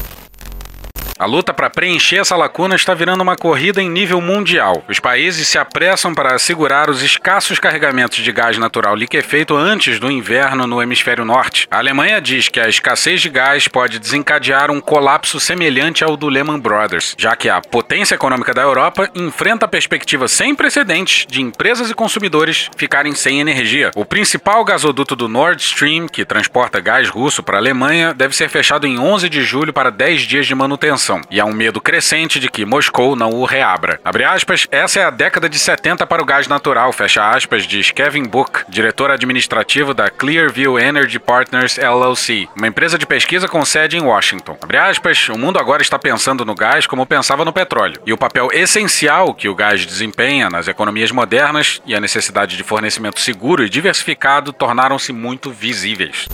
a 1.21 1.27
luta 1.27 1.53
para 1.53 1.69
preencher 1.69 2.17
essa 2.17 2.35
lacuna 2.35 2.75
está 2.75 2.95
virando 2.95 3.21
uma 3.21 3.37
corrida 3.37 3.83
em 3.83 3.91
nível 3.91 4.23
mundial. 4.23 4.83
Os 4.89 4.99
países 4.99 5.47
se 5.47 5.59
apressam 5.59 6.15
para 6.15 6.35
assegurar 6.35 6.89
os 6.89 7.03
escassos 7.03 7.59
carregamentos 7.59 8.25
de 8.25 8.33
gás 8.33 8.57
natural 8.57 8.97
liquefeito 8.97 9.55
antes 9.55 10.01
do 10.01 10.11
inverno 10.11 10.67
no 10.67 10.81
hemisfério 10.81 11.23
norte. 11.23 11.69
A 11.71 11.77
Alemanha 11.77 12.23
diz 12.23 12.49
que 12.49 12.59
a 12.59 12.71
escassez 12.71 13.21
de 13.21 13.29
gás 13.29 13.69
pode 13.69 13.99
desencadear 13.99 14.71
um 14.71 14.81
colapso 14.81 15.39
semelhante 15.39 16.03
ao 16.03 16.17
do 16.17 16.27
Lehman 16.27 16.59
Brothers, 16.59 17.15
já 17.19 17.37
que 17.37 17.51
a 17.51 17.61
potência 17.61 18.15
econômica 18.15 18.55
da 18.55 18.63
Europa 18.63 19.11
enfrenta 19.15 19.67
a 19.67 19.69
perspectiva 19.69 20.27
sem 20.27 20.55
precedentes 20.55 21.27
de 21.29 21.43
empresas 21.43 21.91
e 21.91 21.95
consumidores 21.95 22.71
ficarem 22.79 23.15
sem 23.15 23.41
energia. 23.41 23.91
O 23.95 24.07
principal 24.07 24.65
gasoduto 24.65 25.15
do 25.15 25.29
Nord 25.29 25.61
Stream, 25.61 26.09
que 26.09 26.25
transporta 26.25 26.81
gás 26.81 27.11
russo 27.11 27.43
para 27.43 27.59
a 27.59 27.61
Alemanha, 27.61 28.15
deve 28.15 28.35
ser 28.35 28.49
fechado 28.49 28.87
em 28.87 28.99
11 28.99 29.29
de 29.29 29.43
julho 29.43 29.71
para 29.71 29.91
10 29.91 30.23
dias 30.23 30.47
de 30.47 30.55
manutenção. 30.55 31.10
E 31.31 31.41
há 31.41 31.45
um 31.45 31.53
medo 31.53 31.81
crescente 31.81 32.39
de 32.39 32.51
que 32.51 32.65
Moscou 32.65 33.17
não 33.17 33.31
o 33.31 33.45
reabra. 33.45 34.01
Abre 34.05 34.25
aspas, 34.25 34.67
essa 34.71 35.01
é 35.01 35.05
a 35.05 35.11
década 35.11 35.49
de 35.49 35.59
70 35.59 36.07
para 36.07 36.23
o 36.23 36.25
gás 36.25 36.47
natural, 36.47 36.93
fecha 36.93 37.31
aspas, 37.31 37.65
diz 37.65 37.91
Kevin 37.91 38.25
Book, 38.25 38.65
diretor 38.69 39.11
administrativo 39.11 39.95
da 39.95 40.11
Clearview 40.11 40.79
Energy 40.79 41.19
Partners 41.19 41.79
LLC, 41.79 42.49
uma 42.57 42.67
empresa 42.67 42.99
de 42.99 43.07
pesquisa 43.07 43.49
com 43.49 43.65
sede 43.65 43.97
em 43.97 44.03
Washington. 44.03 44.57
Abre 44.61 44.77
aspas, 44.77 45.29
o 45.29 45.39
mundo 45.39 45.59
agora 45.59 45.83
está 45.83 45.99
pensando 45.99 46.45
no 46.45 46.55
gás 46.55 46.87
como 46.87 47.07
pensava 47.07 47.45
no 47.45 47.53
petróleo. 47.53 48.01
E 48.05 48.13
o 48.13 48.19
papel 48.19 48.49
essencial 48.53 49.35
que 49.35 49.49
o 49.49 49.55
gás 49.55 49.87
desempenha 49.87 50.51
nas 50.51 50.69
economias 50.69 51.11
modernas 51.11 51.81
e 51.87 51.95
a 51.95 52.01
necessidade 52.01 52.57
de 52.57 52.63
fornecimento 52.63 53.21
seguro 53.21 53.65
e 53.65 53.69
diversificado 53.69 54.53
tornaram-se 54.53 55.13
muito 55.13 55.51
visíveis. 55.51 56.29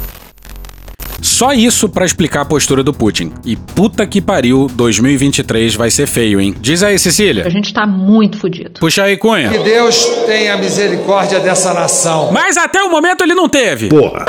Só 1.21 1.53
isso 1.53 1.89
para 1.89 2.05
explicar 2.05 2.43
a 2.43 2.45
postura 2.45 2.83
do 2.83 2.93
Putin. 2.93 3.33
E 3.45 3.57
puta 3.57 4.07
que 4.07 4.21
pariu, 4.21 4.69
2023 4.75 5.75
vai 5.75 5.91
ser 5.91 6.07
feio, 6.07 6.41
hein? 6.41 6.55
Diz 6.61 6.83
aí, 6.83 6.99
Cecília. 6.99 7.47
A 7.47 7.51
gente 7.51 7.73
tá 7.73 7.87
muito 7.87 8.39
fudido. 8.39 8.81
Puxa 8.81 9.05
aí, 9.05 9.17
Cunha. 9.17 9.51
Que 9.51 9.59
Deus 9.59 10.05
tenha 10.27 10.57
misericórdia 10.57 11.41
dessa 11.41 11.73
nação. 11.75 12.31
Mas 12.33 12.57
até 12.57 12.83
o 12.83 12.91
momento 12.91 13.23
ele 13.23 13.35
não 13.35 13.49
teve. 13.49 13.89
Porra. 13.89 14.25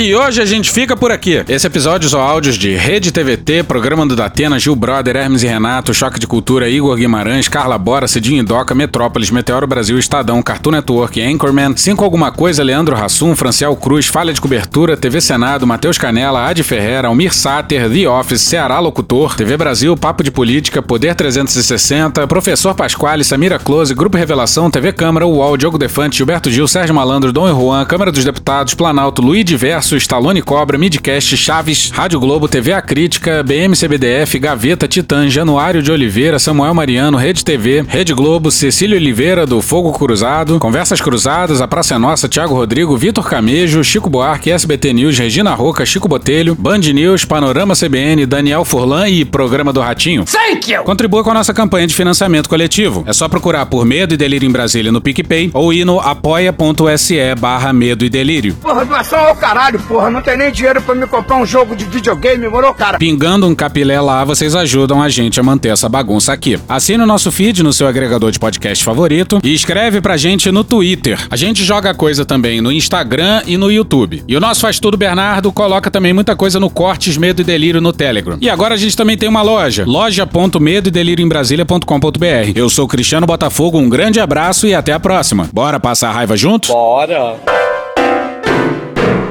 E 0.00 0.14
hoje 0.14 0.40
a 0.40 0.46
gente 0.46 0.70
fica 0.70 0.96
por 0.96 1.12
aqui. 1.12 1.44
Esse 1.46 1.66
episódio 1.66 2.08
são 2.08 2.22
áudios 2.22 2.56
de 2.56 2.74
Rede 2.74 3.12
TVT, 3.12 3.64
Programa 3.64 4.06
do 4.06 4.16
Datena, 4.16 4.58
Gil 4.58 4.74
Brother, 4.74 5.14
Hermes 5.14 5.42
e 5.42 5.46
Renato, 5.46 5.92
Choque 5.92 6.18
de 6.18 6.26
Cultura, 6.26 6.70
Igor 6.70 6.96
Guimarães, 6.96 7.48
Carla 7.48 7.76
Bora, 7.76 8.08
Cidinho 8.08 8.42
Doca, 8.42 8.74
Metrópolis, 8.74 9.30
Meteoro 9.30 9.66
Brasil, 9.66 9.98
Estadão, 9.98 10.40
Cartoon 10.40 10.70
Network, 10.70 11.20
Anchorman, 11.20 11.76
Cinco 11.76 12.02
Alguma 12.02 12.32
Coisa, 12.32 12.62
Leandro 12.62 12.96
Rassum, 12.96 13.36
Franciel 13.36 13.76
Cruz, 13.76 14.06
Falha 14.06 14.32
de 14.32 14.40
Cobertura, 14.40 14.96
TV 14.96 15.20
Senado, 15.20 15.66
Matheus 15.66 15.98
Canela, 15.98 16.48
Adi 16.48 16.62
Ferreira, 16.62 17.08
Almir 17.08 17.34
Sater, 17.34 17.90
The 17.90 18.08
Office, 18.08 18.40
Ceará 18.40 18.80
Locutor, 18.80 19.36
TV 19.36 19.54
Brasil, 19.58 19.94
Papo 19.98 20.22
de 20.22 20.30
Política, 20.30 20.80
Poder 20.80 21.14
360, 21.14 22.26
Professor 22.26 22.74
Pasquale, 22.74 23.22
Samira 23.22 23.58
Close, 23.58 23.94
Grupo 23.94 24.16
Revelação, 24.16 24.70
TV 24.70 24.94
Câmara, 24.94 25.26
UOL, 25.26 25.58
Diogo 25.58 25.76
Defante, 25.76 26.16
Gilberto 26.16 26.50
Gil, 26.50 26.66
Sérgio 26.66 26.94
Malandro, 26.94 27.34
Dom 27.34 27.50
e 27.50 27.52
Juan, 27.52 27.84
Câmara 27.84 28.10
dos 28.10 28.24
Deputados, 28.24 28.72
Planalto, 28.72 29.20
Luiz 29.20 29.44
Diverso, 29.44 29.89
Congresso, 29.90 29.96
Stallone 29.96 30.42
Cobra, 30.42 30.78
Midcast, 30.78 31.36
Chaves, 31.36 31.90
Rádio 31.90 32.20
Globo, 32.20 32.48
TV 32.48 32.72
A 32.72 32.82
Crítica, 32.82 33.42
BMCBDF, 33.42 34.38
Gaveta, 34.38 34.86
Titã, 34.86 35.28
Januário 35.28 35.82
de 35.82 35.90
Oliveira, 35.90 36.38
Samuel 36.38 36.74
Mariano, 36.74 37.16
Rede 37.16 37.44
TV, 37.44 37.84
Rede 37.86 38.12
Globo, 38.12 38.50
Cecília 38.50 38.96
Oliveira, 38.96 39.46
do 39.46 39.60
Fogo 39.60 39.92
Cruzado, 39.92 40.58
Conversas 40.58 41.00
Cruzadas, 41.00 41.60
A 41.60 41.68
Praça 41.68 41.94
é 41.94 41.98
Nossa, 41.98 42.28
Thiago 42.28 42.54
Rodrigo, 42.54 42.96
Vitor 42.96 43.28
Camejo, 43.28 43.82
Chico 43.82 44.08
Buarque, 44.08 44.50
SBT 44.50 44.92
News, 44.92 45.18
Regina 45.18 45.54
Roca, 45.54 45.84
Chico 45.84 46.08
Botelho, 46.08 46.54
Band 46.54 46.78
News, 46.78 47.24
Panorama 47.24 47.74
CBN, 47.74 48.26
Daniel 48.26 48.64
Furlan 48.64 49.08
e 49.08 49.24
Programa 49.24 49.72
do 49.72 49.80
Ratinho. 49.80 50.24
Thank 50.24 50.72
you! 50.72 50.84
Contribua 50.84 51.24
com 51.24 51.30
a 51.30 51.34
nossa 51.34 51.54
campanha 51.54 51.86
de 51.86 51.94
financiamento 51.94 52.48
coletivo. 52.48 53.02
É 53.06 53.12
só 53.12 53.28
procurar 53.28 53.66
por 53.66 53.84
Medo 53.84 54.14
e 54.14 54.16
Delírio 54.16 54.48
em 54.48 54.52
Brasília 54.52 54.92
no 54.92 55.00
PicPay 55.00 55.50
ou 55.52 55.72
ir 55.72 55.84
no 55.84 55.98
apoia.se 55.98 57.34
barra 57.38 57.72
Medo 57.72 58.04
e 58.04 58.08
Delírio. 58.08 58.54
Porra, 58.54 58.84
doação 58.84 59.18
ao 59.18 59.36
caralho, 59.36 59.79
porra. 59.80 60.10
Não 60.10 60.22
tem 60.22 60.36
nem 60.36 60.50
dinheiro 60.50 60.80
pra 60.82 60.94
me 60.94 61.06
comprar 61.06 61.36
um 61.36 61.46
jogo 61.46 61.74
de 61.74 61.84
videogame, 61.84 62.48
morou, 62.48 62.72
cara? 62.74 62.98
Pingando 62.98 63.46
um 63.46 63.54
capilé 63.54 64.00
lá, 64.00 64.24
vocês 64.24 64.54
ajudam 64.54 65.02
a 65.02 65.08
gente 65.08 65.40
a 65.40 65.42
manter 65.42 65.68
essa 65.70 65.88
bagunça 65.88 66.32
aqui. 66.32 66.58
Assine 66.68 67.02
o 67.02 67.06
nosso 67.06 67.30
feed 67.30 67.62
no 67.62 67.72
seu 67.72 67.86
agregador 67.86 68.30
de 68.30 68.38
podcast 68.38 68.84
favorito 68.84 69.40
e 69.42 69.54
escreve 69.54 70.00
pra 70.00 70.16
gente 70.16 70.50
no 70.50 70.62
Twitter. 70.64 71.18
A 71.30 71.36
gente 71.36 71.64
joga 71.64 71.94
coisa 71.94 72.24
também 72.24 72.60
no 72.60 72.72
Instagram 72.72 73.42
e 73.46 73.56
no 73.56 73.70
YouTube. 73.70 74.22
E 74.26 74.36
o 74.36 74.40
nosso 74.40 74.60
Faz 74.60 74.78
Tudo 74.78 74.96
Bernardo 74.96 75.52
coloca 75.52 75.90
também 75.90 76.12
muita 76.12 76.36
coisa 76.36 76.60
no 76.60 76.70
Cortes 76.70 77.16
Medo 77.16 77.42
e 77.42 77.44
Delírio 77.44 77.80
no 77.80 77.92
Telegram. 77.92 78.38
E 78.40 78.48
agora 78.48 78.74
a 78.74 78.78
gente 78.78 78.96
também 78.96 79.16
tem 79.16 79.28
uma 79.28 79.42
loja, 79.42 79.84
loja.medo 79.86 80.88
e 80.88 80.90
delírio 80.90 81.24
em 81.24 81.28
Brasília.com.br. 81.28 82.52
Eu 82.54 82.68
sou 82.68 82.86
Cristiano 82.86 83.26
Botafogo, 83.26 83.78
um 83.78 83.88
grande 83.88 84.20
abraço 84.20 84.66
e 84.66 84.74
até 84.74 84.92
a 84.92 85.00
próxima. 85.00 85.48
Bora 85.52 85.80
passar 85.80 86.10
a 86.10 86.12
raiva 86.12 86.36
junto? 86.36 86.68
Bora! 86.68 87.38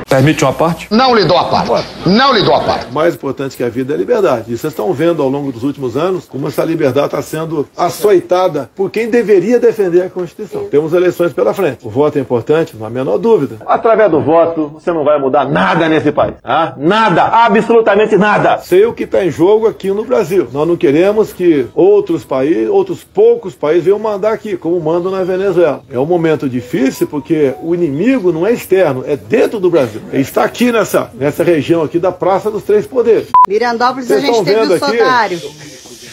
Permite 0.09 0.43
uma 0.43 0.51
parte? 0.51 0.87
Não 0.89 1.13
lhe 1.13 1.23
dou 1.23 1.37
a 1.37 1.43
parte. 1.43 1.87
Não 2.03 2.33
lhe 2.33 2.41
dou 2.41 2.55
a 2.55 2.61
parte. 2.61 2.91
Mais 2.91 3.13
importante 3.13 3.55
que 3.55 3.63
a 3.63 3.69
vida 3.69 3.93
é 3.93 3.95
a 3.95 3.99
liberdade. 3.99 4.45
E 4.51 4.57
vocês 4.57 4.73
estão 4.73 4.91
vendo 4.91 5.21
ao 5.21 5.29
longo 5.29 5.51
dos 5.51 5.63
últimos 5.63 5.95
anos 5.95 6.25
como 6.25 6.47
essa 6.47 6.63
liberdade 6.65 7.05
está 7.05 7.21
sendo 7.21 7.69
açoitada 7.77 8.71
por 8.75 8.89
quem 8.89 9.07
deveria 9.07 9.59
defender 9.59 10.01
a 10.01 10.09
Constituição. 10.09 10.63
Temos 10.63 10.93
eleições 10.93 11.31
pela 11.31 11.53
frente. 11.53 11.85
O 11.85 11.91
voto 11.91 12.17
é 12.17 12.21
importante, 12.21 12.75
não 12.75 12.85
há 12.85 12.87
a 12.87 12.91
menor 12.91 13.19
dúvida. 13.19 13.57
Através 13.67 14.09
do 14.09 14.19
voto, 14.19 14.69
você 14.69 14.91
não 14.91 15.03
vai 15.03 15.19
mudar 15.19 15.47
nada 15.47 15.87
nesse 15.87 16.11
país. 16.11 16.33
Ah? 16.43 16.73
Nada, 16.75 17.25
absolutamente 17.25 18.17
nada. 18.17 18.57
Sei 18.63 18.85
o 18.87 18.93
que 18.93 19.03
está 19.03 19.23
em 19.23 19.29
jogo 19.29 19.67
aqui 19.67 19.91
no 19.91 20.03
Brasil. 20.03 20.47
Nós 20.51 20.67
não 20.67 20.75
queremos 20.75 21.31
que 21.31 21.67
outros 21.75 22.25
países, 22.25 22.67
outros 22.67 23.03
poucos 23.03 23.53
países 23.53 23.83
venham 23.83 23.99
mandar 23.99 24.33
aqui, 24.33 24.57
como 24.57 24.79
mandam 24.79 25.11
na 25.11 25.23
Venezuela. 25.23 25.83
É 25.87 25.99
um 25.99 26.05
momento 26.05 26.49
difícil 26.49 27.05
porque 27.05 27.53
o 27.61 27.75
inimigo 27.75 28.31
não 28.31 28.47
é 28.47 28.51
externo, 28.51 29.03
é 29.05 29.15
dentro 29.15 29.59
do 29.59 29.69
Brasil. 29.69 29.98
Ele 30.11 30.21
está 30.21 30.43
aqui 30.43 30.71
nessa, 30.71 31.11
nessa 31.13 31.43
região 31.43 31.83
aqui 31.83 31.99
da 31.99 32.11
Praça 32.11 32.49
dos 32.49 32.63
Três 32.63 32.87
Poderes. 32.87 33.27
Mirandópolis 33.47 34.07
Vocês 34.07 34.23
a 34.23 34.25
gente 34.25 34.43
teve 34.43 34.59
o 34.59 34.75
aqui? 34.75 34.79
Sodário. 34.97 35.41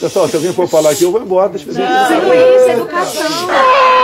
Pessoal, 0.00 0.28
se 0.28 0.36
alguém 0.36 0.52
for 0.52 0.68
falar 0.68 0.90
aqui, 0.90 1.04
eu 1.04 1.12
vou 1.12 1.22
embora. 1.22 1.48
Deixa 1.48 1.68
eu 1.68 1.74
ver. 1.74 2.56
Isso, 2.56 2.70
educação. 2.70 3.26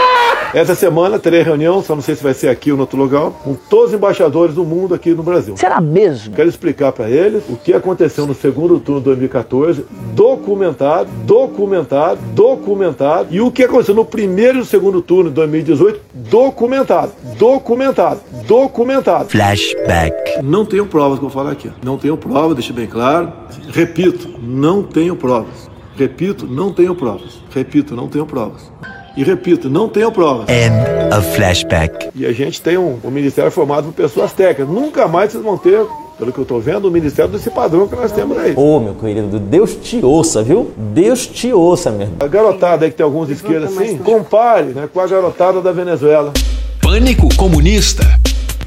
Essa 0.55 0.75
semana 0.75 1.19
terei 1.19 1.43
reunião, 1.43 1.83
só 1.83 1.95
não 1.95 2.03
sei 2.03 2.15
se 2.15 2.23
vai 2.23 2.35
ser 2.35 2.49
aqui 2.49 2.71
ou 2.71 2.77
no 2.77 2.83
outro 2.83 2.99
lugar, 2.99 3.31
com 3.43 3.55
todos 3.55 3.89
os 3.89 3.95
embaixadores 3.95 4.55
do 4.55 4.65
mundo 4.65 4.95
aqui 4.95 5.15
no 5.15 5.23
Brasil. 5.23 5.57
Será 5.57 5.81
mesmo? 5.81 6.35
Quero 6.35 6.47
explicar 6.47 6.93
para 6.93 7.09
eles 7.09 7.43
o 7.49 7.57
que 7.57 7.73
aconteceu 7.73 8.27
no 8.27 8.35
segundo 8.35 8.79
turno 8.79 9.01
de 9.01 9.07
2014, 9.07 9.87
documentado, 10.15 11.09
documentado, 11.25 12.21
documentado, 12.35 13.29
e 13.31 13.41
o 13.41 13.51
que 13.51 13.65
aconteceu 13.65 13.95
no 13.95 14.05
primeiro 14.05 14.59
e 14.59 14.61
no 14.61 14.67
segundo 14.67 15.01
turno 15.01 15.31
de 15.31 15.37
2018, 15.37 16.01
documentado, 16.13 17.13
documentado, 17.39 18.21
documentado. 18.47 19.31
Flashback. 19.31 20.43
Não 20.43 20.67
tenho 20.67 20.85
provas 20.85 21.19
que 21.19 21.25
eu 21.25 21.31
vou 21.31 21.43
falar 21.43 21.53
aqui. 21.53 21.73
Não 21.83 21.97
tenho 21.97 22.19
provas, 22.19 22.55
deixa 22.55 22.75
bem 22.75 22.87
claro. 22.87 23.33
Repito, 23.73 24.39
não 24.43 24.83
tenho 24.83 25.17
provas. 25.17 25.72
Repito, 25.97 26.47
não 26.47 26.73
tenho 26.73 26.95
provas. 26.95 27.41
Repito, 27.55 27.95
não 27.95 28.09
tenho 28.09 28.27
provas. 28.27 28.63
E 29.15 29.23
repito, 29.23 29.69
não 29.69 29.89
tenho 29.89 30.11
provas. 30.11 30.47
End 30.49 30.75
of 31.15 31.37
flashback. 31.37 32.09
E 32.15 32.25
a 32.25 32.33
gente 32.33 32.63
tem 32.63 32.79
um, 32.79 32.99
um 33.05 33.11
ministério 33.11 33.51
formado 33.51 33.85
por 33.85 33.93
pessoas 33.93 34.33
técnicas. 34.33 34.75
Nunca 34.75 35.07
mais 35.07 35.33
vocês 35.33 35.45
vão 35.45 35.59
ter, 35.59 35.85
pelo 36.19 36.33
que 36.33 36.39
eu 36.39 36.43
estou 36.43 36.61
vendo, 36.61 36.89
um 36.89 36.91
ministério 36.91 37.31
desse 37.31 37.51
padrão 37.51 37.87
que 37.87 37.95
nós 37.95 38.11
temos 38.11 38.39
aí. 38.39 38.55
Ô, 38.57 38.81
meu 38.81 38.95
querido, 38.95 39.39
Deus 39.39 39.75
te 39.75 40.03
ouça, 40.03 40.43
viu? 40.43 40.73
Deus 40.77 41.27
te 41.27 41.53
ouça 41.53 41.91
mesmo. 41.91 42.17
A 42.21 42.27
garotada 42.27 42.87
aí 42.87 42.91
que 42.91 42.97
tem 42.97 43.05
alguns 43.05 43.29
esquerdas 43.29 43.77
assim, 43.77 43.99
compare 43.99 44.69
né, 44.69 44.89
com 44.91 44.99
a 44.99 45.07
garotada 45.07 45.61
da 45.61 45.73
Venezuela. 45.73 46.33
Pânico 46.81 47.29
comunista. 47.37 48.03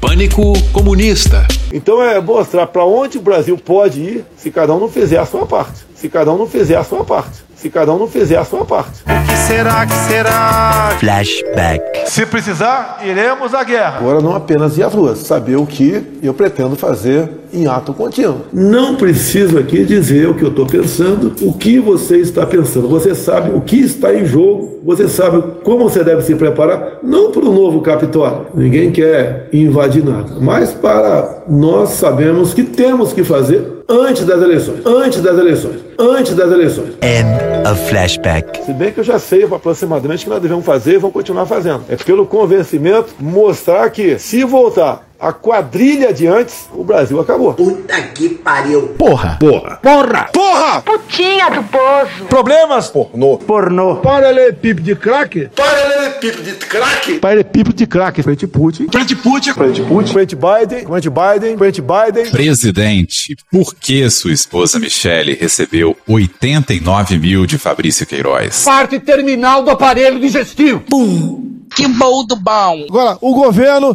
Pânico 0.00 0.52
comunista. 0.72 1.44
Então 1.72 2.00
é 2.00 2.20
mostrar 2.20 2.68
para 2.68 2.84
onde 2.84 3.18
o 3.18 3.20
Brasil 3.20 3.58
pode 3.58 4.00
ir 4.00 4.24
se 4.36 4.52
cada 4.52 4.72
um 4.72 4.78
não 4.78 4.88
fizer 4.88 5.18
a 5.18 5.26
sua 5.26 5.44
parte. 5.44 5.84
Se 6.06 6.10
cada 6.10 6.32
um 6.32 6.38
não 6.38 6.46
fizer 6.46 6.76
a 6.76 6.84
sua 6.84 7.04
parte. 7.04 7.44
Se 7.56 7.68
cada 7.68 7.92
um 7.92 7.98
não 7.98 8.06
fizer 8.06 8.36
a 8.36 8.44
sua 8.44 8.64
parte. 8.64 9.02
Será 9.46 9.86
que 9.86 9.94
será? 9.94 10.96
Flashback. 10.98 12.10
Se 12.10 12.26
precisar, 12.26 12.98
iremos 13.04 13.54
à 13.54 13.62
guerra. 13.62 13.98
Agora 13.98 14.20
não 14.20 14.34
apenas 14.34 14.76
ir 14.76 14.82
às 14.82 14.92
ruas, 14.92 15.20
saber 15.20 15.54
o 15.54 15.64
que 15.64 16.02
eu 16.20 16.34
pretendo 16.34 16.74
fazer 16.74 17.28
em 17.54 17.68
ato 17.68 17.94
contínuo. 17.94 18.40
Não 18.52 18.96
preciso 18.96 19.56
aqui 19.56 19.84
dizer 19.84 20.28
o 20.28 20.34
que 20.34 20.42
eu 20.42 20.48
estou 20.48 20.66
pensando, 20.66 21.32
o 21.42 21.52
que 21.52 21.78
você 21.78 22.16
está 22.16 22.44
pensando. 22.44 22.88
Você 22.88 23.14
sabe 23.14 23.56
o 23.56 23.60
que 23.60 23.76
está 23.76 24.12
em 24.12 24.26
jogo, 24.26 24.80
você 24.84 25.06
sabe 25.06 25.40
como 25.62 25.88
você 25.88 26.02
deve 26.02 26.22
se 26.22 26.34
preparar, 26.34 26.98
não 27.00 27.30
para 27.30 27.44
o 27.44 27.52
novo 27.52 27.80
Capitólio. 27.82 28.46
Ninguém 28.52 28.90
quer 28.90 29.48
invadir 29.52 30.04
nada, 30.04 30.40
mas 30.40 30.72
para 30.72 31.44
nós 31.48 31.90
sabemos 31.90 32.52
que 32.52 32.64
temos 32.64 33.12
que 33.12 33.22
fazer 33.22 33.64
antes 33.88 34.24
das 34.24 34.42
eleições. 34.42 34.80
Antes 34.84 35.20
das 35.20 35.38
eleições. 35.38 35.76
Antes 35.96 36.34
das 36.34 36.50
eleições. 36.50 36.94
End 37.00 37.45
of 37.66 37.80
flashback. 37.88 38.64
Se 38.64 38.72
bem 38.72 38.92
que 38.92 39.00
eu 39.00 39.04
já 39.04 39.18
sei 39.18 39.44
aproximadamente 39.44 40.20
o 40.20 40.24
que 40.24 40.30
nós 40.30 40.40
devemos 40.40 40.64
fazer 40.64 40.94
e 40.94 40.98
vamos 40.98 41.12
continuar 41.12 41.46
fazendo. 41.46 41.84
É 41.88 41.96
pelo 41.96 42.24
convencimento 42.24 43.14
mostrar 43.18 43.90
que 43.90 44.18
se 44.18 44.44
voltar 44.44 45.04
a 45.18 45.32
quadrilha 45.32 46.12
de 46.12 46.26
antes, 46.26 46.68
o 46.72 46.84
Brasil 46.84 47.18
acabou. 47.18 47.54
Puta 47.54 48.00
que 48.08 48.28
pariu. 48.28 48.88
Porra. 48.98 49.38
Porra. 49.40 49.76
Porra. 49.82 50.28
Porra. 50.32 50.82
Putinha 50.82 51.50
do 51.50 51.62
poço. 51.64 52.24
Problemas? 52.28 52.88
Pornô. 52.88 53.38
Pornô. 53.38 53.96
Paralelepípedo 53.96 54.82
de 54.82 54.94
crack. 54.94 55.48
Paralelepípedo 55.54 56.42
de 56.42 56.52
crack. 56.52 57.18
Paralelepípedo 57.18 57.76
de 57.76 57.86
crack. 57.86 58.22
Frente 58.22 58.46
Putin. 58.46 58.86
Frente 58.90 59.16
Putin. 59.16 59.52
Frente 59.52 59.82
Putin. 59.82 60.12
Frente 60.12 60.36
Biden. 60.36 60.86
Frente 60.86 61.10
Biden. 61.10 61.58
Frente 61.58 61.82
Biden. 61.82 62.30
Presidente, 62.30 63.36
por 63.50 63.74
que 63.74 64.08
sua 64.10 64.32
esposa 64.32 64.78
Michele 64.78 65.34
recebeu 65.34 65.96
89 66.06 67.18
mil 67.18 67.46
de 67.46 67.58
Fabrício 67.58 68.06
Queiroz? 68.06 68.64
Parte 68.64 69.00
terminal 69.00 69.62
do 69.62 69.70
aparelho 69.70 70.20
digestivo. 70.20 70.80
Pum. 70.80 71.56
Que 71.74 71.86
bom 71.88 72.24
do 72.24 72.36
bom. 72.36 72.86
Agora, 72.88 73.18
o 73.20 73.34
governo 73.34 73.94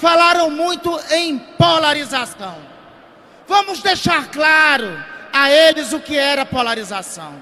falaram 0.00 0.50
muito 0.50 0.98
em 1.10 1.38
polarização. 1.38 2.56
Vamos 3.46 3.80
deixar 3.80 4.28
claro 4.30 5.02
a 5.32 5.50
eles 5.50 5.92
o 5.92 6.00
que 6.00 6.16
era 6.16 6.44
polarização. 6.44 7.34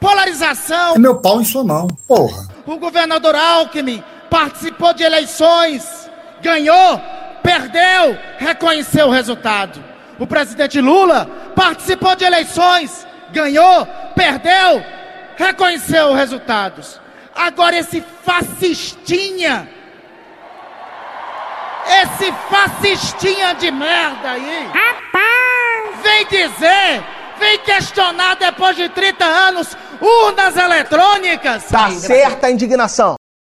Polarização. 0.00 0.94
É 0.94 0.98
meu 0.98 1.20
pau 1.20 1.40
em 1.40 1.44
sua 1.44 1.64
mão, 1.64 1.88
porra. 2.06 2.48
O 2.66 2.76
governador 2.76 3.34
Alckmin 3.34 4.02
participou 4.30 4.92
de 4.92 5.02
eleições, 5.02 6.10
ganhou, 6.42 7.00
perdeu, 7.42 8.18
reconheceu 8.38 9.06
o 9.06 9.10
resultado. 9.10 9.82
O 10.18 10.26
presidente 10.26 10.80
Lula 10.80 11.26
participou 11.54 12.14
de 12.14 12.24
eleições, 12.24 13.06
ganhou, 13.32 13.86
perdeu, 14.14 14.84
reconheceu 15.36 16.08
os 16.08 16.16
resultados. 16.16 17.00
Agora 17.34 17.76
esse 17.76 18.02
fascistinha, 18.24 19.68
esse 21.86 22.32
fascistinha 22.50 23.54
de 23.54 23.70
merda 23.70 24.30
aí, 24.30 24.70
vem 26.02 26.26
dizer, 26.26 27.04
vem 27.38 27.58
questionar 27.58 28.36
depois 28.36 28.76
de 28.76 28.88
30 28.88 29.24
anos 29.24 29.76
urnas 30.00 30.56
eletrônicas. 30.56 31.64
Tá 31.64 31.90
certa 31.90 32.46
a 32.46 32.50
indignação. 32.50 33.16